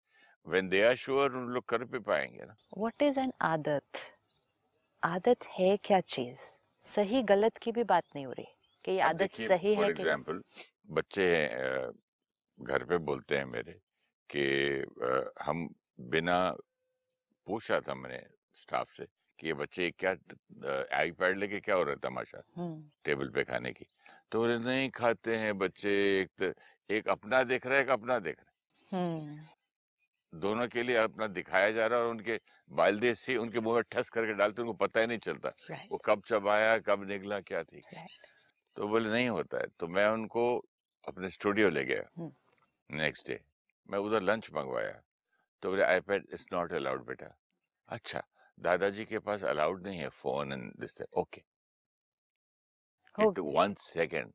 व्हेन 0.46 0.68
दे 0.68 0.82
आर 0.84 0.96
श्योर 0.96 1.36
उन 1.36 1.48
लोग 1.48 1.64
कर 1.68 1.84
भी 1.84 2.00
पाएँगे 2.00 2.44
ना। 2.44 2.56
व्हाट 2.78 3.02
इज़ 3.02 3.18
एन 3.20 3.32
आदत? 3.42 3.98
आदत 5.02 5.44
है 5.50 5.76
क्या 5.76 6.00
चीज़? 6.00 6.40
सही 6.82 7.22
गलत 7.22 7.56
की 7.56 7.72
भी 7.72 7.84
बात 7.84 8.04
नहीं 8.14 8.26
हो 8.26 8.32
रही 8.32 8.46
कि 8.84 8.92
ये 8.92 9.00
आदत 9.02 9.34
सही 9.36 9.74
है 9.74 9.90
कि 9.90 10.04
एग्जांपल 10.04 10.42
बच्चे 10.90 11.26
अ, 11.46 11.90
घर 12.58 12.84
पे 12.84 12.98
बोलते 12.98 13.38
हैं 13.38 13.44
मेरे 13.44 13.72
कि 14.30 14.44
अ, 15.02 15.30
हम 15.42 15.68
बिना 16.10 16.38
पूछा 17.46 17.80
था 17.80 17.94
मैंने 17.94 18.22
स्टाफ 18.54 18.90
से 18.90 19.06
कि 19.38 19.46
ये 19.46 19.54
बच्चे 19.54 19.90
क्या 19.98 20.10
आईपैड 20.98 21.38
लेके 21.38 21.60
क्या 21.60 21.74
हो 21.74 21.82
रहा 21.82 21.92
है 21.92 21.98
तमाशा 22.00 22.42
हम्म 22.56 22.82
टेबल 23.04 23.28
पे 23.30 23.44
खाने 23.44 23.72
की? 23.72 23.86
तो 24.32 24.38
बोले 24.40 24.58
नहीं 24.58 24.90
खाते 24.90 25.36
हैं 25.36 25.58
बच्चे 25.58 25.90
एक 26.20 26.30
तो, 26.42 26.52
एक 26.90 27.08
अपना 27.08 27.42
देख 27.44 27.66
रहा 27.66 27.76
है 27.76 27.82
एक 27.82 27.90
अपना 27.90 28.18
देख 28.18 28.40
रहा 28.40 28.98
हम्म 28.98 29.28
है। 29.30 29.54
दोनों 30.32 30.66
के 30.68 30.82
लिए 30.82 30.96
अपना 30.96 31.26
दिखाया 31.26 31.70
जा 31.70 31.86
रहा 31.86 31.98
है 31.98 32.04
और 32.04 32.10
उनके 32.10 32.40
बालदे 32.70 33.14
से 33.14 33.36
उनके 33.36 33.60
मुँह 33.60 33.74
में 33.74 33.82
ठस 33.92 34.08
करके 34.10 34.34
डालते 34.34 34.62
उनको 34.62 34.74
पता 34.74 35.00
ही 35.00 35.06
नहीं 35.06 35.18
चलता 35.18 35.52
राइट 35.70 35.92
वो 35.92 35.98
कब 35.98 36.22
चबाया 36.26 36.78
कब 36.78 37.04
निकला 37.04 37.40
क्या 37.40 37.62
थी? 37.62 37.82
राइट 37.94 38.26
तो 38.76 38.88
बोले 38.88 39.10
नहीं 39.10 39.28
होता 39.28 39.58
है। 39.58 39.66
तो 39.80 39.88
मैं 39.88 40.06
उनको 40.08 40.46
अपने 41.04 41.30
स्टूडियो 41.30 41.70
ले 41.70 41.84
गया। 41.84 42.02
हम्म। 42.18 42.30
Next 42.90 43.28
day. 43.28 43.40
मैं 43.90 43.98
उधर 43.98 44.22
लंच 44.22 44.50
मंगवाया। 44.52 45.02
तो 45.62 45.70
बोले 45.70 45.82
आईपैड 45.82 46.26
इज़ 46.32 46.44
नॉट 46.52 46.72
अलाउड 46.72 47.04
बेटा। 47.06 47.36
अच्छा 47.88 48.22
दादाजी 48.58 49.04
के 49.04 49.18
पास 49.18 49.42
अलाउड 49.44 49.86
नहीं 49.86 49.98
है 49.98 50.08
phone 50.08 50.52
and 50.52 50.72
this 50.80 51.02
okay. 51.16 51.42
One 53.40 53.74
second 53.74 54.32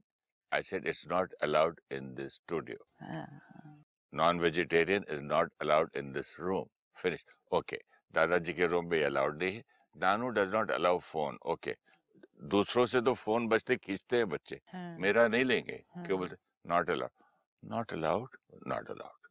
I 0.52 0.62
said 0.62 0.88
it's 0.88 1.08
not 1.08 1.34
allowed 1.34 1.80
in 1.92 2.14
this 2.14 2.34
studio. 2.34 2.86
हाँ, 3.02 3.84
non 4.14 4.40
vegetarian 4.40 5.06
is 5.10 5.22
not 5.22 5.52
allowed 5.62 5.92
in 5.96 6.12
this 6.12 6.36
room. 6.40 6.66
Finish 6.98 7.26
okay. 7.52 7.80
दादाजी 8.14 8.54
के 8.54 8.66
रूम 8.68 8.90
में 8.90 9.04
अलाउड 9.04 9.44
नहीं 9.44 9.56
है। 9.56 9.64
नानू 9.96 10.30
does 10.30 10.52
not 10.54 10.72
allow 10.72 11.00
phone 11.00 11.38
okay. 11.46 11.76
दूसरों 12.44 12.86
से 12.86 13.02
तो 13.02 13.14
phone 13.14 13.48
बचते 13.48 13.76
खींचते 13.76 14.18
हैं 14.18 14.30
बच्चे। 14.30 14.60
हाँ, 14.68 14.98
मेरा 14.98 15.28
नहीं 15.28 15.44
लेंगे। 15.44 15.78
क्यों 15.78 16.08
हाँ। 16.08 16.18
बोलते 16.18 16.36
not 16.70 16.90
allowed. 16.90 17.21
Not 17.64 17.94
allowed 17.94 18.36
not 18.68 18.90
allowed 18.92 19.28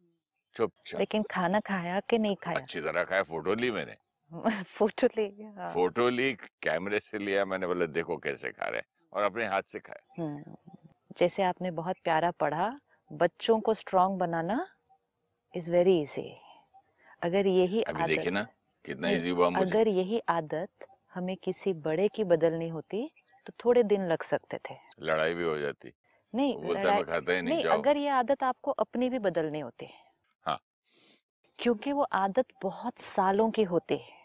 चुपचाप 0.57 1.01
लेकिन 1.01 1.23
खाना 1.31 1.61
खाया 1.61 1.99
कि 2.01 2.19
नहीं 2.19 2.37
खाया? 2.37 2.59
अच्छी 2.59 2.81
तरह 2.81 3.05
खाया 3.05 3.23
फ़ोटो 3.23 3.55
ली 3.55 3.71
मैंने। 3.71 3.97
फ़ोटो 4.67 5.09
ले 5.17 5.27
हाँ। 5.57 5.73
फ़ोटो 5.73 6.09
ली 6.09 6.33
कैमरे 6.63 7.01
से 7.01 7.19
लिया 7.19 7.45
मैंने 7.45 7.67
बोला 7.67 7.87
देखो 7.89 8.17
कैसे 8.19 8.53
खा 8.53 8.69
रहे 8.69 8.83
और 9.13 9.23
अपने 9.23 9.47
हाथ 9.47 9.63
से 9.63 9.79
खाया। 9.81 10.07
हम्म, 10.19 10.55
जैसे 11.19 11.43
आपने 11.43 11.71
बहुत 11.71 11.97
प्यारा 12.05 12.31
पढ़ा 12.41 12.69
बच्चों 13.11 13.59
को 13.61 13.75
स्ट्रांग 13.75 14.19
बनाना 14.19 14.67
इज़ 15.55 15.71
वेरी 15.71 16.01
इजी 16.01 16.29
अगर 17.23 17.47
यही 17.47 17.83
अभी 17.83 18.05
देखिए 18.05 18.31
ना 18.31 18.47
कितना 18.85 19.09
इजी 19.11 19.31
हुआ 19.31 19.51
मुझे। 19.51 19.71
अगर 19.71 19.89
यही 19.89 20.21
आदत 20.29 20.87
हमें 21.15 21.37
किसी 21.37 21.73
बड़े 21.83 22.09
की 22.09 22.25
बदलनी 22.25 22.69
होती 22.69 23.09
तो 23.47 23.53
थोड़े 23.65 23.83
दिन 23.83 24.07
लग 24.09 24.23
सकते 24.23 24.59
थे। 24.71 24.75
लड़ाई 25.01 25.35
भी 25.35 25.45
हो 25.45 25.57
जाती। 25.59 25.93
नहीं 26.35 26.57
वो 26.57 26.63
बोलता 26.63 26.83
लड़ाई 26.83 26.97
मैं 26.97 27.05
खाता 27.05 27.33
ही 27.33 27.43
नहीं 27.43 27.55
नहीं 27.55 27.65
अगर 27.65 27.97
ये 27.97 28.09
आदत 28.09 28.43
आपको 28.43 28.71
अपनी 28.71 29.11
भी 29.11 29.19
बदलनी 29.19 29.61
होती 29.61 29.87
है 29.87 29.99
हाँ। 30.47 30.61
क्योंकि 31.59 31.93
वो 31.93 32.03
आदत 32.03 32.47
बहुत 32.63 32.99
सालों 32.99 33.51
की 33.51 33.63
होती 33.63 33.95
है। 33.95 34.19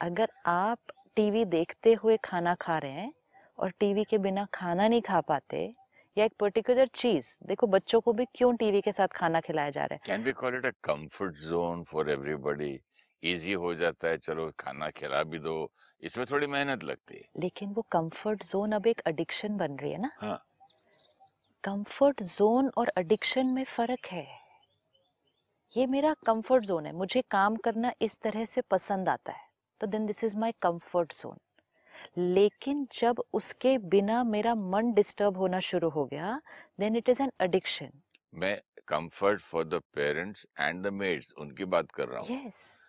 अगर 0.00 0.28
आप 0.46 0.78
टीवी 1.16 1.44
देखते 1.44 1.92
हुए 1.92 2.16
खाना 2.16 2.54
खा 2.54 2.78
रहे 2.78 2.92
हैं 2.92 3.12
और 3.58 3.70
टीवी 3.70 4.04
के 4.04 4.18
बिना 4.18 4.46
खाना 4.54 4.88
नहीं 4.88 5.02
खा 5.02 5.20
पाते 5.20 5.74
या 6.16 6.24
एक 6.24 6.32
पर्टिकुलर 6.40 6.86
चीज़ 6.86 7.38
देखो 7.46 7.66
बच्चों 7.66 8.00
को 8.00 8.12
भी 8.12 8.24
क्यों 8.34 8.56
टीवी 8.56 8.80
के 8.80 8.92
साथ 8.92 9.08
खाना 9.08 9.40
खिलाया 9.40 9.70
जा 9.70 9.84
रहा 9.84 9.94
है? 9.94 10.00
Can 10.06 10.22
be 10.22 10.32
call 10.32 10.56
it 10.56 10.66
a 10.66 10.70
comfort 10.84 11.34
zone 11.34 11.84
for 11.84 12.10
everybody 12.10 12.80
easy 13.22 13.52
हो 13.52 13.74
जाता 13.74 14.08
है 14.08 14.18
चलो 14.18 14.52
खाना 14.58 14.90
खिला 14.90 15.22
भी 15.22 15.38
दो। 15.38 15.72
इसमें 16.02 16.26
थोड़ी 16.30 16.46
मेहनत 16.46 16.84
लगती 16.84 17.16
है। 17.16 17.28
लेकिन 17.38 17.72
वो 17.72 17.82
कंफर्ट 17.82 18.44
जोन 18.44 18.72
अब 18.72 18.86
एक 18.86 19.02
एडिक्शन 19.08 19.56
बन 19.56 19.76
रही 19.76 19.92
है 19.92 19.98
ना। 19.98 20.10
हाँ। 20.20 20.47
कंफर्ट 21.64 22.22
जोन 22.22 22.70
और 22.78 22.92
एडिक्शन 22.98 23.46
में 23.46 23.64
फ़र्क 23.66 24.06
है। 24.06 24.26
ये 25.74 25.86
मेरा 25.86 26.12
कंफर्ट 26.26 26.64
जोन 26.64 26.86
है। 26.86 26.92
मुझे 26.92 27.22
काम 27.30 27.56
करना 27.56 27.92
इस 28.02 28.18
तरह 28.20 28.44
से 28.44 28.60
पसंद 28.70 29.08
आता 29.08 29.32
है। 29.32 29.46
तो 29.80 29.86
then 29.86 30.06
this 30.06 30.24
is 30.24 30.36
my 30.36 30.52
comfort 30.62 31.12
zone 31.14 31.36
लेकिन 32.34 32.86
जब 32.92 33.22
उसके 33.32 33.76
बिना 33.90 34.22
मेरा 34.24 34.54
मन 34.54 34.92
डिस्टर्ब 34.94 35.36
होना 35.36 35.60
शुरू 35.60 35.88
हो 35.90 36.04
गया 36.06 36.40
then 36.80 36.96
it 36.96 37.08
is 37.08 37.22
an 37.22 37.32
addiction 37.42 37.90
मैं 38.32 38.56
comfort 38.88 39.40
for 39.42 39.64
the 39.64 39.82
parents 39.94 40.46
and 40.60 40.82
the 40.86 40.92
maids 40.94 41.32
उनकी 41.38 41.64
बात 41.66 41.90
कर 41.90 42.08
रहा 42.08 42.20
हूँ। 42.20 42.36
यस 42.36 42.80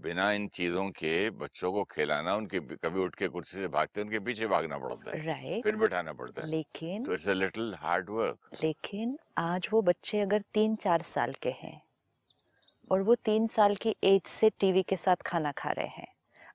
बिना 0.00 0.30
इन 0.32 0.46
चीज़ों 0.48 0.88
के 0.90 1.12
बच्चों 1.38 1.70
को 1.72 1.82
खिलाना 1.90 2.34
उनके 2.36 2.60
कभी 2.60 3.00
उठ 3.00 3.14
के 3.14 3.28
कुर्सी 3.28 3.56
से 3.56 3.68
भागते 3.68 4.00
उनके 4.00 4.18
पीछे 4.18 4.46
भागना 4.46 4.78
पड़ता 4.78 5.10
है 5.10 5.24
राइट 5.26 5.62
फिर 5.64 5.76
बिठाना 5.76 6.12
पड़ता 6.12 6.42
है। 6.42 6.48
लेकिन 6.48 7.04
तो 7.04 7.12
it's 7.14 7.28
a 7.28 7.32
little 7.32 7.74
hard 7.78 8.10
work 8.10 8.48
लेकिन 8.62 9.16
आज 9.38 9.68
वो 9.72 9.82
बच्चे 9.82 10.20
अगर 10.20 10.42
तीन 10.54 10.74
चार 10.76 11.02
साल 11.02 11.32
के 11.42 11.50
हैं 11.60 11.80
और 12.90 13.02
वो 13.02 13.14
तीन 13.24 13.46
साल 13.46 13.74
की 13.76 13.94
एज 14.04 14.22
से 14.26 14.50
टीवी 14.60 14.82
के 14.82 14.96
साथ 14.96 15.22
खाना 15.26 15.52
खा 15.52 15.70
रहे 15.70 15.88
हैं 15.96 16.08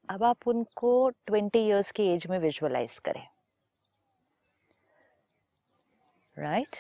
अब 0.10 0.24
आप 0.24 0.48
उनको 0.48 1.10
ट्वेंटी 1.28 1.66
इयर्स 1.68 1.92
की 1.92 2.04
एज 2.14 2.28
में 2.30 2.38
विजुअलाइज 2.40 2.98
करें। 3.06 3.28
राइट 6.38 6.76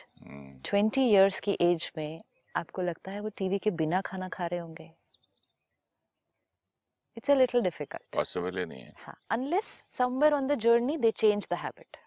ट्वेंटी 0.65 1.09
इयर्स 1.09 1.39
की 1.39 1.57
एज 1.61 1.91
में 1.97 2.21
आपको 2.55 2.81
लगता 2.81 3.11
है 3.11 3.19
वो 3.19 3.29
टीवी 3.37 3.57
के 3.59 3.71
बिना 3.71 4.01
खाना 4.01 4.27
खा 4.29 4.45
रहे 4.45 4.59
होंगे? 4.59 4.89
It's 7.21 7.29
a 7.29 7.33
little 7.35 7.61
difficult 7.61 8.01
possible 8.13 8.57
ही 8.57 8.65
नहीं 8.65 8.81
है 8.81 8.93
हाँ 8.99 9.15
unless 9.31 9.65
somewhere 9.97 10.33
on 10.33 10.47
the 10.47 10.55
journey 10.59 10.97
they 10.97 11.11
change 11.11 11.47
the 11.51 11.53
habit 11.53 11.97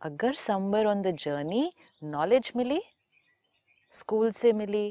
अगर 0.00 0.34
somewhere 0.34 0.86
on 0.86 1.02
the 1.02 1.10
journey 1.16 1.72
knowledge 2.02 2.50
milli 2.56 2.80
school 3.92 4.30
से 4.30 4.52
मिली 4.52 4.86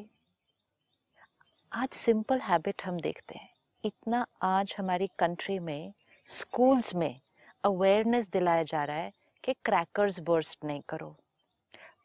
आज 1.71 1.89
सिंपल 1.89 2.39
हैबिट 2.39 2.81
हम 2.85 2.99
देखते 2.99 3.37
हैं। 3.39 3.49
इतना 3.83 4.25
आज 4.41 4.75
हमारी 4.77 5.07
कंट्री 5.19 5.57
में 5.59 5.93
स्कूल्स 6.27 6.93
में 6.95 7.19
अवेयरनेस 7.63 8.29
दिलाया 8.29 8.63
जा 8.63 8.83
रहा 8.83 8.97
है 8.97 9.11
कि 9.43 9.53
क्रैकर्स 9.65 10.19
बर्स्ट 10.19 10.65
नहीं 10.65 10.81
करो 10.89 11.15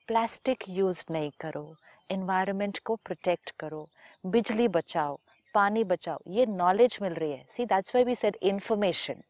प्लास्टिक 0.08 0.64
यूज़ 0.68 1.04
नहीं 1.10 1.30
करो 1.40 1.66
एनवायरनमेंट 2.10 2.78
को 2.78 2.96
प्रोटेक्ट 2.96 3.50
करो 3.60 3.86
बिजली 4.26 4.68
बचाओ। 4.68 5.18
पानी 5.54 5.84
बचाओ, 5.84 6.18
ये 6.28 6.46
नॉलेज 6.46 6.98
मिल 7.02 7.12
रही 7.12 7.32
है। 7.32 7.44
See 7.50 7.64
that's 7.64 7.94
why 7.94 8.04
we 8.04 8.14
said 8.14 8.36
information 8.42 9.22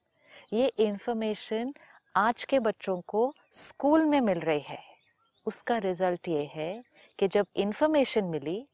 ये 0.53 0.67
इंफॉर्मेशन 0.79 1.73
आज 2.15 2.45
के 2.45 2.59
बच्चों 2.59 3.01
को 3.01 3.33
स्कूल 3.53 4.05
में 4.05 4.21
मिल 4.21 4.41
रही 4.41 4.61
है। 4.61 4.79
उसका 5.47 5.79
रिज़ल्ट 5.79 6.29
ये 6.29 6.45
है 6.55 6.83
कि 7.19 7.29
जब 7.29 7.47
इंफॉर्मेशन 7.57 8.25
मिली 8.25 8.67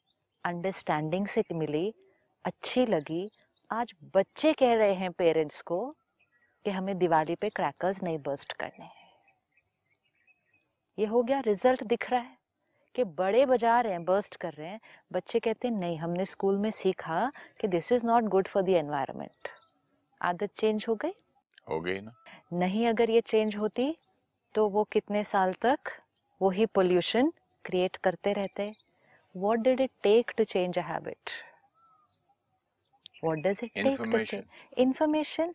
अंडरस्टैंडिंग 0.45 1.27
से 1.27 1.45
मिली, 1.53 1.95
अच्छी 2.45 2.85
लगी, 2.87 3.31
आज 3.71 3.95
बच्चे 4.15 4.53
कह 4.53 4.75
रहे 4.75 4.95
हैं 4.95 5.11
पेरेंट्स 5.13 5.61
को 5.63 5.97
कि 6.65 6.71
हमें 6.71 6.97
दिवाली 6.99 7.35
पे 7.35 7.49
क्रैकर्स 7.49 8.03
नहीं 8.03 8.19
बर्स्ट 8.19 8.53
करने 8.53 8.85
हैं। 8.85 9.09
ये 10.99 11.07
हो 11.07 11.23
गया 11.23 11.41
रिज़ल्ट 11.41 11.85
दिख 11.85 12.11
रहा 12.11 12.21
है। 12.21 12.37
कि 12.95 13.05
बड़े 13.19 13.45
बजा 13.47 13.81
रहे 13.81 13.93
हैं 13.93 14.05
बर्स्ट 14.05 14.37
कर 14.37 14.53
रहे 14.53 14.69
हैं। 14.69 14.81
बच्चे 15.13 15.39
कहते 15.41 15.69
हैं 15.69 15.75
नहीं 15.75 15.99
हमने 15.99 16.25
स्कूल 16.25 16.57
में 16.59 16.71
सीखा 16.71 17.31
कि 17.61 17.69
this 17.69 17.93
is 17.93 18.07
not 18.07 18.25
good 18.25 18.49
for 18.49 18.63
the 18.63 18.69
environment 18.69 19.49
आदत 20.21 20.51
चेंज 20.59 20.85
हो 20.89 20.95
गई? 20.95 21.13
हो 21.71 21.81
गई 21.81 22.01
ना। 22.01 22.13
नहीं 22.53 22.87
अगर 22.89 23.11
ये 23.11 23.21
चेंज 23.21 23.57
होती 23.57 23.95
तो 24.55 24.69
वो 24.69 24.85
कितने 24.85 25.25
साल 25.25 25.53
तक 25.63 25.79
वही 26.41 26.67
पोल्यूशन 26.67 27.33
क्रिएट 27.65 27.97
करते 27.97 28.33
रहते 28.33 28.73
what 29.35 29.59
did 29.59 29.81
it 29.81 29.91
take 30.03 30.31
to 30.39 30.45
change 30.45 30.79
a 30.79 30.83
habit 30.83 31.31
what 33.25 33.39
does 33.39 33.61
it 33.65 33.71
take 33.75 33.85
to 33.85 34.05
Information. 34.05 34.27
Change 34.31 34.79
information 34.79 35.55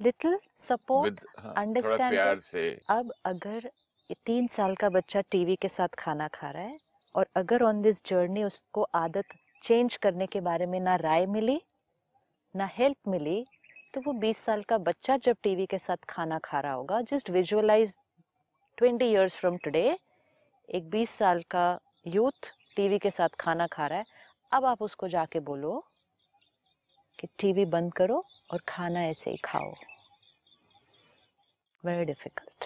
little 0.00 0.38
support 0.58 1.10
with 1.10 1.20
हाँ, 1.38 1.54
understand 1.54 2.10
प्यार 2.10 2.38
से। 2.38 2.68
अब 2.90 3.12
अगर 3.24 3.70
ये 4.10 4.16
तीन 4.26 4.46
साल 4.46 4.74
का 4.74 4.88
बच्चा 4.88 5.20
टीवी 5.20 5.54
के 5.56 5.68
साथ 5.68 5.94
खाना 5.98 6.26
खा 6.28 6.50
रहा 6.50 6.62
है 6.62 6.76
और 7.14 7.26
अगर 7.36 7.62
ऑन 7.62 7.80
दिस 7.82 8.04
जर्नी 8.06 8.44
उसको 8.44 8.82
आदत 8.94 9.34
चेंज 9.62 9.96
करने 9.96 10.26
के 10.26 10.40
बारे 10.40 10.66
में 10.66 10.78
ना 10.80 10.94
राय 10.96 11.26
मिली, 11.26 11.60
ना 12.54 12.66
हेल्प 12.72 13.08
मिली 13.08 13.44
तो 13.94 14.00
वो 14.00 14.12
20 14.12 14.36
साल 14.36 14.62
का 14.62 14.78
बच्चा 14.78 15.16
जब 15.16 15.36
टीवी 15.42 15.66
के 15.66 15.78
साथ 15.78 16.04
खाना 16.08 16.38
खा 16.38 16.60
रहा 16.60 16.72
होगा 16.72 17.00
just 17.02 17.30
visualise 17.30 17.94
20 18.78 19.02
years 19.02 19.36
from 19.36 19.56
today 19.56 19.98
एक 20.68 20.90
20 20.90 21.10
साल 21.10 21.42
का 21.50 21.66
यूथ 22.06 22.50
टीवी 22.76 22.98
के 22.98 23.10
साथ 23.10 23.28
खाना 23.40 23.66
खा 23.66 23.86
रहा 23.86 23.98
है, 23.98 24.04
अब 24.52 24.64
आप 24.64 24.82
उसको 24.82 25.08
जाके 25.08 25.40
बोलो 25.40 25.82
कि 27.18 27.26
टीवी 27.38 27.64
बंद 27.64 27.92
करो 27.94 28.24
और 28.50 28.62
खाना 28.68 29.04
ऐसे 29.04 29.30
ही 29.30 29.36
खाओ। 29.44 29.72
वेरी 31.84 32.04
डिफ़िकल्ट 32.04 32.64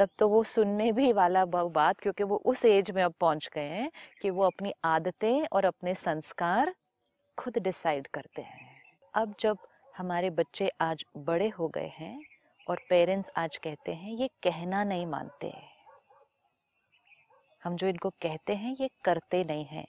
तब 0.00 0.08
तो 0.18 0.28
वो 0.28 0.42
सुनने 0.44 0.90
भी 0.92 1.12
वाला 1.12 1.44
बात 1.46 2.00
क्योंकि 2.00 2.24
वो 2.24 2.36
उस 2.46 2.64
एज 2.64 2.90
में 2.90 3.02
अब 3.02 3.14
पहुँच 3.20 3.48
गए 3.54 3.68
हैं 3.68 3.90
कि 4.22 4.30
वो 4.30 4.44
अपनी 4.44 4.72
आदतें 4.84 5.46
और 5.52 5.64
अपने 5.64 5.94
संस्कार 5.94 6.74
खुद 7.38 7.58
डिसाइड 7.58 8.06
करते 8.06 8.42
हैं। 8.42 8.70
अब 9.14 9.34
जब 9.40 9.58
हमारे 9.98 10.30
बच्चे 10.30 10.70
आज 10.80 11.04
बड़े 11.16 11.48
हो 11.48 11.68
गए 11.68 11.92
हैं 11.96 12.18
और 12.66 12.80
पेरेंट्स 12.90 13.30
आज 13.36 13.56
कहते 13.56 13.92
हैं, 13.92 14.12
ये 14.12 14.28
कहना 14.42 14.82
नहीं 14.84 15.06
मानते 15.06 15.52
हम 17.62 17.76
जो 17.76 17.86
इनको 17.86 18.10
कहते 18.10 18.54
हैं, 18.54 18.76
ये 18.80 18.90
करते 19.04 19.44
नहीं 19.44 19.64
हैं 19.64 19.86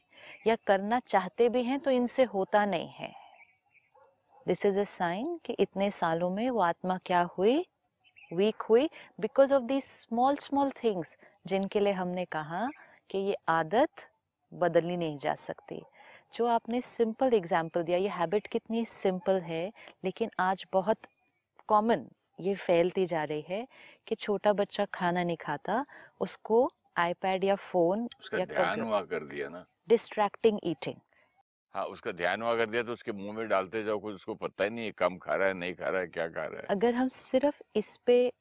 या 0.47 0.55
करना 0.67 0.99
चाहते 0.99 1.49
भी 1.49 1.63
हैं 1.63 1.79
तो 1.79 1.91
इनसे 1.91 2.23
होता 2.23 2.65
नहीं 2.65 2.89
है। 2.89 3.11
दिस 4.47 4.65
इज़ 4.65 4.79
अ 4.79 4.83
साइन 4.83 5.39
कि 5.45 5.53
इतने 5.53 5.91
सालों 5.91 6.29
में 6.29 6.49
वो 6.49 6.61
आत्मा 6.61 6.97
क्या 7.05 7.21
हुई 7.37 7.65
वीक 8.31 8.61
हुई 8.61 8.89
because 9.19 9.53
of 9.53 9.63
the 9.63 9.79
small 9.81 10.35
small 10.41 10.71
things 10.83 11.15
जिनके 11.47 11.79
लिए 11.79 11.93
हमने 11.93 12.25
कहा 12.31 12.67
कि 13.09 13.17
ये 13.17 13.35
आदत 13.49 14.07
बदलनी 14.51 14.97
नहीं 14.97 15.17
जा 15.17 15.33
सकती। 15.37 15.81
जो 16.33 16.45
आपने 16.47 16.81
सिंपल 16.81 17.33
एग्ज़ाम्पल 17.33 17.83
दिया 17.83 17.97
ये 17.97 18.09
हैबिट 18.09 18.47
कितनी 18.47 18.83
सिंपल 18.85 19.39
है 19.41 19.65
लेकिन 20.05 20.29
आज 20.39 20.65
बहुत 20.73 20.97
कॉमन 21.69 22.05
ये 22.39 22.53
फैलती 22.57 23.05
जा 23.05 23.23
रही 23.23 23.43
है 23.47 23.65
कि 24.07 24.15
छोटा 24.15 24.53
बच्चा 24.53 24.85
खाना 24.93 25.23
नहीं 25.23 25.37
खाता 25.37 25.85
उसको 26.21 26.69
आईपैड 26.97 27.43
या 27.43 27.55
फ़ोन 27.55 28.07
या 28.33 28.45
कर 28.45 29.23
दिया 29.23 29.49
ना। 29.49 29.65
डिस्ट्रैक्टिंग 29.89 30.59
ईटिंग 30.63 30.95
हाँ 31.75 31.85
उसका 31.85 32.11
ध्यान 32.11 32.41
हुआ 32.41 32.55
कर 32.55 32.69
दिया 32.69 32.83
तो 32.83 32.93
उसके 32.93 33.11
मुँह 33.11 33.33
में 33.33 33.47
डालते 33.47 33.83
जाओ 33.83 33.99
कुछ 33.99 34.15
उसको 34.15 34.35
पता 34.35 34.63
ही 34.63 34.69
नहीं 34.69 34.85
है 34.85 34.91
कम 34.91 35.17
खा 35.17 35.35
रहा 35.35 35.47
है, 35.47 35.53
नहीं 35.53 35.73
खा 35.73 35.89
रहा 35.89 36.01
है, 36.01 36.07
क्या 36.07 36.27
खा 36.27 36.45
रहा 36.45 36.59
है। 36.59 36.67
अगर 36.69 36.95
हम 36.95 37.07
सिर्फ़ 37.07 37.61
इस 37.75 37.97
पे 38.05 38.33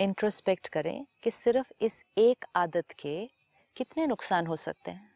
इंट्रोस्पेक्ट 0.00 0.68
करें 0.68 1.06
कि 1.22 1.30
सिर्फ़ 1.30 1.72
इस 1.80 2.02
एक 2.18 2.44
आदत 2.56 2.92
के 2.98 3.14
कितने 3.76 4.06
नुकसान 4.06 4.46
हो 4.46 4.56
सकते 4.56 4.90
हैं। 4.90 5.10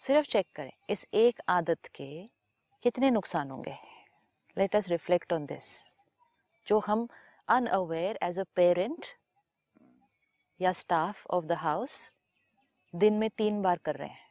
सिर्फ़ 0.00 0.28
चेक 0.28 0.46
करें, 0.54 0.72
इस 0.90 1.06
एक 1.14 1.40
आदत 1.48 1.86
के 1.94 2.08
कितने 2.84 3.10
नुकसान 3.10 3.50
होंगे। 3.50 3.76
Let 4.56 4.76
us 4.76 4.88
reflect 4.88 5.32
on 5.32 5.46
this 5.46 5.72
जो 6.66 6.78
हम 6.78 7.08
अनअवेयर 7.48 8.18
एज 8.22 8.38
अ 8.38 8.44
पेरेंट 8.56 9.06
या 10.60 10.72
स्टाफ 10.72 11.26
ऑफ़ 11.26 11.44
द 11.44 11.52
हाउस 11.52 12.12
दिन 12.94 13.14
में 13.14 13.30
तीन 13.30 13.62
बार 13.62 13.78
कर 13.84 13.96
रहे 13.96 14.08
हैं। 14.08 14.23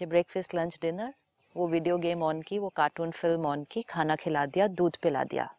कि 0.00 0.06
ब्रेकफास्ट 0.06 0.54
लंच 0.54 0.78
डिनर 0.82 1.14
वो 1.56 1.68
वीडियो 1.68 1.98
गेम 1.98 2.22
ऑन 2.22 2.42
की 2.42 2.58
वो 2.58 2.68
कार्टून 2.68 3.10
फ़िल्म 3.10 3.46
ऑन 3.46 3.64
की 3.64 3.82
खाना 3.82 4.16
खिला 4.16 4.46
दिया 4.46 4.66
दूध 4.66 4.96
पिला 4.96 5.24
दिया। 5.24 5.54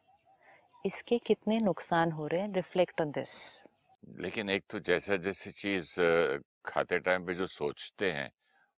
इसके 0.85 1.17
कितने 1.17 1.59
नुकसान 1.59 2.11
हो 2.11 2.27
रहे 2.27 2.41
हैं? 2.41 2.53
रिफ्लेक्ट 2.53 3.01
ऑन 3.01 3.11
दिस 3.11 3.63
लेकिन 4.19 4.49
एक 4.49 4.63
तो 4.69 4.79
जैसा 4.79 5.15
जैसी 5.15 5.51
चीज़ 5.51 5.95
खाते 6.65 6.99
टाइम 6.99 7.25
पे 7.25 7.33
जो 7.33 7.47
सोचते 7.47 8.11
हैं 8.11 8.31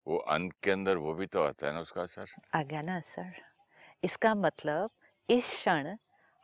वो 0.08 0.17
अन्न 0.17 0.49
के 0.63 0.71
अंदर 0.71 0.97
वो 0.97 1.13
भी 1.13 1.26
तो 1.26 1.43
आता 1.43 1.67
है 1.67 1.73
ना 1.73 1.80
उसका 1.80 2.02
असर? 2.02 2.26
आ 2.56 2.63
गया 2.63 2.82
ना 2.82 2.99
सर 2.99 3.32
इसका 4.04 4.36
मतलब 4.36 4.89
इस 5.30 5.45
क्षण 5.45 5.97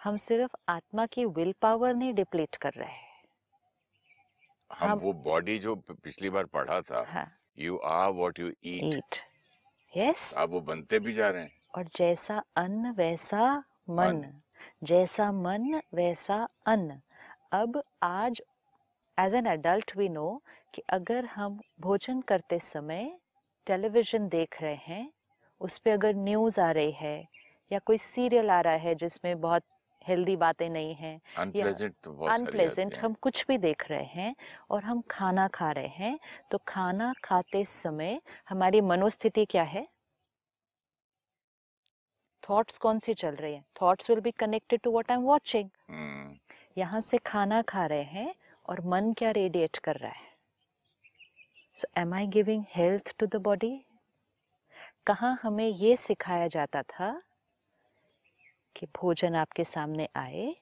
हम 0.03 0.17
सिर्फ़ 0.17 0.55
आत्मा 0.69 1.05
की 1.05 1.25
विल 1.25 1.53
पावर 1.61 1.93
नहीं 1.93 2.13
डिप्लीट 2.13 2.55
कर 2.55 2.73
रहे 2.73 2.91
हैं। 2.91 3.23
हम 4.71 4.89
हम- 4.89 5.01
वो 5.01 5.13
बॉडी 5.13 5.59
जो 5.59 5.75
पिछली 5.75 6.29
बार 6.29 6.45
पढ़ा 6.45 6.81
था 6.81 7.05
हाँ। 7.07 7.38
You 7.57 7.77
are 7.77 8.11
what 8.11 8.39
you 8.39 8.51
eat 8.65 9.15
yes 9.93 10.33
अब 10.37 10.49
वो 10.49 10.59
बनते 10.61 10.99
भी 10.99 11.13
जा 11.13 11.29
रहे 11.29 11.43
हैं। 11.43 11.51
और 11.75 11.87
जैसा 11.95 12.43
अन्न 12.55 12.91
वैसा 12.91 13.63
मन। 13.89 14.15
मन। 14.15 14.41
जैसा 14.83 15.31
मन 15.31 15.73
वैसा 15.93 16.47
अन्न। 16.65 16.99
अब 17.53 17.81
आज 18.03 18.41
as 19.19 19.33
an 19.35 19.47
adult 19.47 19.95
we 19.97 20.09
know 20.09 20.41
कि 20.73 20.81
अगर 20.89 21.25
हम 21.25 21.59
भोजन 21.79 22.21
करते 22.21 22.59
समय 22.59 23.11
टेलीविज़न 23.67 24.27
देख 24.29 24.61
रहे 24.61 24.75
हैं 24.75 25.11
उस 25.61 25.77
पे 25.77 25.91
अगर 25.91 26.13
न्यूज़ 26.15 26.59
आ 26.61 26.71
रही 26.71 26.91
है 26.91 27.23
या 27.71 27.79
कोई 27.79 27.97
सीरियल 27.97 28.49
आ 28.49 28.59
रहा 28.61 28.73
है 28.73 28.95
जिसमें 28.95 29.39
बहुत 29.41 29.63
हेल्दी 30.07 30.35
बातें 30.35 30.69
नहीं 30.69 30.93
हैं 30.95 31.19
अनप्लेजेंट 31.37 32.93
तो। 32.93 32.99
हम 33.01 33.13
कुछ 33.21 33.45
भी 33.47 33.57
देख 33.57 33.89
रहे 33.89 34.03
हैं 34.05 34.35
और 34.69 34.83
हम 34.83 35.01
खाना 35.11 35.47
खा 35.53 35.71
रहे 35.71 35.87
हैं 35.87 36.19
तो 36.51 36.57
खाना 36.67 37.13
खाते 37.23 37.63
समय 37.65 38.19
हमारी 38.49 38.81
मनोस्थिति 38.81 39.45
क्या 39.45 39.63
है? 39.63 39.87
थॉट्स 42.43 42.77
कौन 42.77 42.99
सी 42.99 43.13
चल 43.13 43.35
रही 43.35 43.53
है? 43.53 43.63
Thoughts 43.81 44.09
will 44.09 44.19
be 44.19 44.31
connected 44.31 44.79
to 44.83 44.91
what 44.91 45.11
I 45.11 45.17
am 45.17 45.23
watching 45.23 45.69
यहाँ 46.77 47.01
से 47.01 47.17
खाना 47.25 47.61
खा 47.61 47.85
रहे 47.85 48.03
हैं 48.03 48.33
और 48.65 48.81
मन 48.85 49.13
क्या 49.17 49.31
रेडिएट 49.31 49.77
कर 49.77 49.95
रहा 49.95 50.11
है? 50.11 50.27
So 51.77 51.87
am 51.97 52.13
I 52.13 52.27
giving 52.27 52.63
health 52.69 53.13
to 53.19 53.25
the 53.27 53.41
body 53.43 53.79
कहाँ 55.07 55.37
हमें 55.43 55.67
ये 55.67 55.95
सिखाया 55.97 56.47
जाता 56.47 56.81
था 56.83 57.09
कि 58.75 58.85
भोजन 58.97 59.35
आपके 59.35 59.63
सामने 59.63 60.07
आए। 60.15 60.55